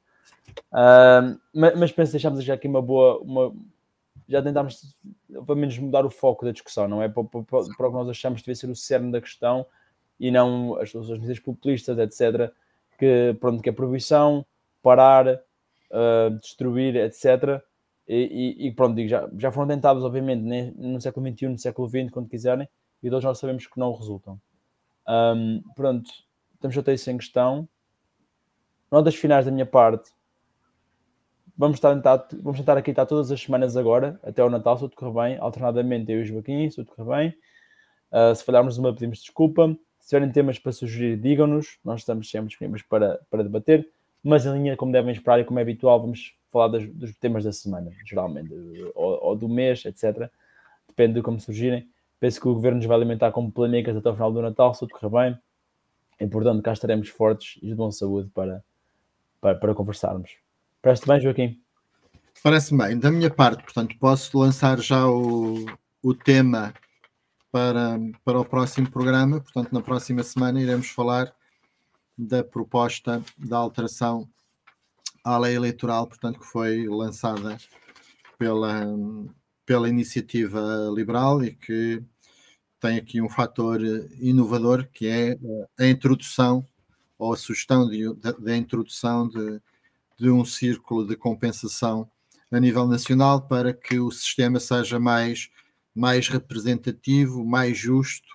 Uh, 0.72 1.40
mas, 1.54 1.80
mas 1.80 1.92
penso 1.92 2.12
que 2.12 2.18
deixámos 2.18 2.44
já 2.44 2.54
aqui 2.56 2.68
uma 2.68 2.82
boa. 2.82 3.20
Uma, 3.20 3.54
já 4.28 4.42
tentámos, 4.42 4.96
pelo 5.28 5.56
menos, 5.56 5.78
mudar 5.78 6.06
o 6.06 6.10
foco 6.10 6.46
da 6.46 6.52
discussão, 6.52 6.88
não 6.88 7.02
é? 7.02 7.10
Para, 7.10 7.24
para, 7.24 7.44
para 7.44 7.60
o 7.60 7.92
que 7.92 7.98
nós 7.98 8.10
achamos 8.10 8.42
que 8.42 8.48
deve 8.48 8.60
ser 8.60 8.70
o 8.70 8.76
cerne 8.76 9.12
da 9.12 9.22
questão 9.22 9.66
e 10.20 10.32
não 10.32 10.76
as, 10.80 10.96
as 10.96 11.10
medidas 11.10 11.40
populistas, 11.40 11.98
etc. 11.98 12.52
Que, 12.98 13.36
pronto, 13.40 13.62
que 13.62 13.70
é 13.70 13.72
proibição, 13.72 14.46
parar, 14.82 15.28
uh, 15.28 16.30
destruir, 16.42 16.96
etc. 16.96 17.62
E, 18.08 18.56
e, 18.60 18.68
e, 18.68 18.72
pronto, 18.72 18.96
digo, 18.96 19.10
já, 19.10 19.30
já 19.38 19.52
foram 19.52 19.68
tentados, 19.68 20.04
obviamente, 20.04 20.42
no 20.42 21.02
século 21.02 21.28
XXI, 21.28 21.48
no 21.48 21.58
século 21.58 21.90
XX, 21.90 22.10
quando 22.12 22.30
quiserem, 22.30 22.68
e 23.02 23.10
todos 23.10 23.24
nós 23.24 23.38
sabemos 23.38 23.68
que 23.68 23.80
não 23.80 23.94
resultam. 23.94 24.40
Um, 25.08 25.62
pronto, 25.76 26.10
estamos 26.54 26.78
até 26.78 26.94
isso 26.94 27.10
em 27.12 27.18
questão. 27.18 27.68
Notas 28.92 29.16
finais 29.16 29.46
da 29.46 29.52
minha 29.52 29.66
parte 29.66 30.12
vamos 31.58 31.80
tentar, 31.80 32.28
vamos 32.42 32.60
tentar 32.60 32.78
aqui 32.78 32.92
estar 32.92 33.06
todas 33.06 33.32
as 33.32 33.42
semanas 33.42 33.78
agora, 33.78 34.20
até 34.24 34.44
o 34.44 34.50
Natal, 34.50 34.78
se 34.78 34.82
tudo 34.82 34.96
correr 34.96 35.30
bem, 35.30 35.38
alternadamente 35.40 36.12
eu 36.12 36.20
e 36.20 36.22
o 36.24 36.26
Joaquim, 36.26 36.70
se 36.70 36.78
tudo 36.78 36.92
correr 36.96 37.18
bem. 37.18 37.38
Uh, 38.12 38.36
se 38.36 38.44
falharmos 38.44 38.78
uma, 38.78 38.94
pedimos 38.94 39.20
desculpa. 39.20 39.76
Se 40.00 40.10
tiverem 40.10 40.32
temas 40.32 40.60
para 40.60 40.72
sugerir, 40.72 41.18
digam-nos. 41.18 41.80
Nós 41.84 42.02
estamos 42.02 42.30
sempre 42.30 42.50
disponíveis 42.50 42.84
para, 42.84 43.20
para 43.30 43.44
debater. 43.44 43.90
Mas 44.24 44.46
em 44.46 44.54
linha, 44.54 44.78
como 44.78 44.92
devem 44.92 45.12
esperar 45.12 45.40
e 45.40 45.44
como 45.44 45.60
é 45.60 45.62
habitual, 45.62 46.00
vamos 46.00 46.36
falar 46.52 46.68
das, 46.68 46.88
dos 46.88 47.16
temas 47.16 47.44
da 47.44 47.52
semana, 47.52 47.92
geralmente, 48.06 48.54
ou, 48.96 49.24
ou, 49.24 49.36
do 49.36 49.50
mês, 49.50 49.84
etc. 49.86 50.30
Depende 50.88 51.16
de 51.16 51.22
como 51.22 51.40
surgirem. 51.40 51.88
Penso 52.20 52.40
que 52.40 52.48
o 52.48 52.54
governo 52.54 52.78
nos 52.78 52.86
vai 52.86 52.96
alimentar 52.96 53.32
com 53.32 53.50
polémicas 53.52 53.96
até 53.98 54.10
o 54.10 54.14
final 54.14 54.32
do 54.32 54.42
Natal, 54.42 54.74
se 54.74 54.80
tudo 54.80 54.92
correr 54.92 55.32
bem. 55.32 55.40
É 56.18 56.24
importante, 56.24 56.62
cá 56.62 56.72
estaremos 56.72 57.10
fortes 57.10 57.62
e 57.62 57.68
de 57.68 57.76
boa 57.76 57.92
saúde 57.92 58.30
para, 58.34 58.64
para, 59.42 59.56
para 59.56 59.76
conversarmos. 59.76 60.45
Parece 60.86 61.08
bem, 61.08 61.20
Joaquim? 61.20 61.60
Parece 62.44 62.78
bem. 62.78 63.00
Da 63.00 63.10
minha 63.10 63.32
parte, 63.32 63.64
portanto, 63.64 63.98
posso 63.98 64.38
lançar 64.38 64.80
já 64.80 65.08
o, 65.08 65.66
o 66.04 66.14
tema 66.14 66.76
para, 67.52 67.98
para 68.24 68.40
o 68.40 68.46
próximo 68.46 68.92
programa. 68.92 69.42
Portanto, 69.42 69.74
na 69.74 69.82
próxima 69.82 70.22
semana 70.22 70.62
iremos 70.62 70.90
falar 70.90 71.34
da 72.16 72.44
proposta 72.44 73.24
da 73.36 73.58
alteração 73.58 74.30
à 75.24 75.40
lei 75.40 75.56
eleitoral, 75.56 76.06
portanto, 76.06 76.38
que 76.38 76.46
foi 76.46 76.88
lançada 76.88 77.58
pela, 78.38 78.86
pela 79.66 79.90
iniciativa 79.90 80.62
liberal 80.94 81.44
e 81.44 81.56
que 81.56 82.00
tem 82.80 82.98
aqui 82.98 83.20
um 83.20 83.28
fator 83.28 83.82
inovador 84.22 84.88
que 84.94 85.08
é 85.08 85.36
a 85.80 85.88
introdução 85.88 86.64
ou 87.18 87.34
a 87.34 87.38
sugestão 87.38 87.90
da 88.38 88.56
introdução 88.56 89.28
de, 89.28 89.60
de 90.18 90.30
um 90.30 90.46
círculo 90.46 91.06
de 91.06 91.16
compensação 91.16 92.10
a 92.52 92.60
nível 92.60 92.88
nacional 92.88 93.42
para 93.42 93.74
que 93.74 94.00
o 94.00 94.12
sistema 94.12 94.60
seja 94.60 95.00
mais, 95.00 95.50
mais 95.94 96.28
representativo, 96.28 97.46
mais 97.46 97.78
justo 97.78 98.28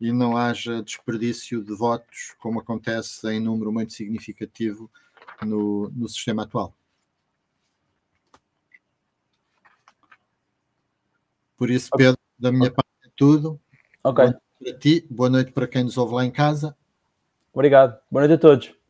e 0.00 0.12
não 0.12 0.36
haja 0.36 0.82
desperdício 0.82 1.62
de 1.62 1.72
votos, 1.74 2.34
como 2.38 2.60
acontece 2.60 3.28
em 3.28 3.40
número 3.40 3.72
muito 3.72 3.92
significativo 3.92 4.90
no, 5.40 5.90
no 5.90 6.08
sistema 6.08 6.42
atual. 6.42 6.74
Por 11.56 11.70
isso, 11.70 11.88
Pedro, 11.96 12.18
da 12.36 12.50
minha 12.50 12.64
okay. 12.64 12.74
parte 12.74 12.90
é 13.04 13.10
tudo. 13.14 13.60
Ok. 14.02 14.24
Boa 14.24 14.32
noite 14.32 14.42
para 14.58 14.78
ti, 14.78 15.06
boa 15.08 15.30
noite 15.30 15.52
para 15.52 15.68
quem 15.68 15.84
nos 15.84 15.96
ouve 15.96 16.14
lá 16.14 16.24
em 16.24 16.30
casa. 16.32 16.76
Obrigado. 17.52 18.00
Boa 18.10 18.26
noite 18.26 18.34
a 18.34 18.38
todos. 18.38 18.81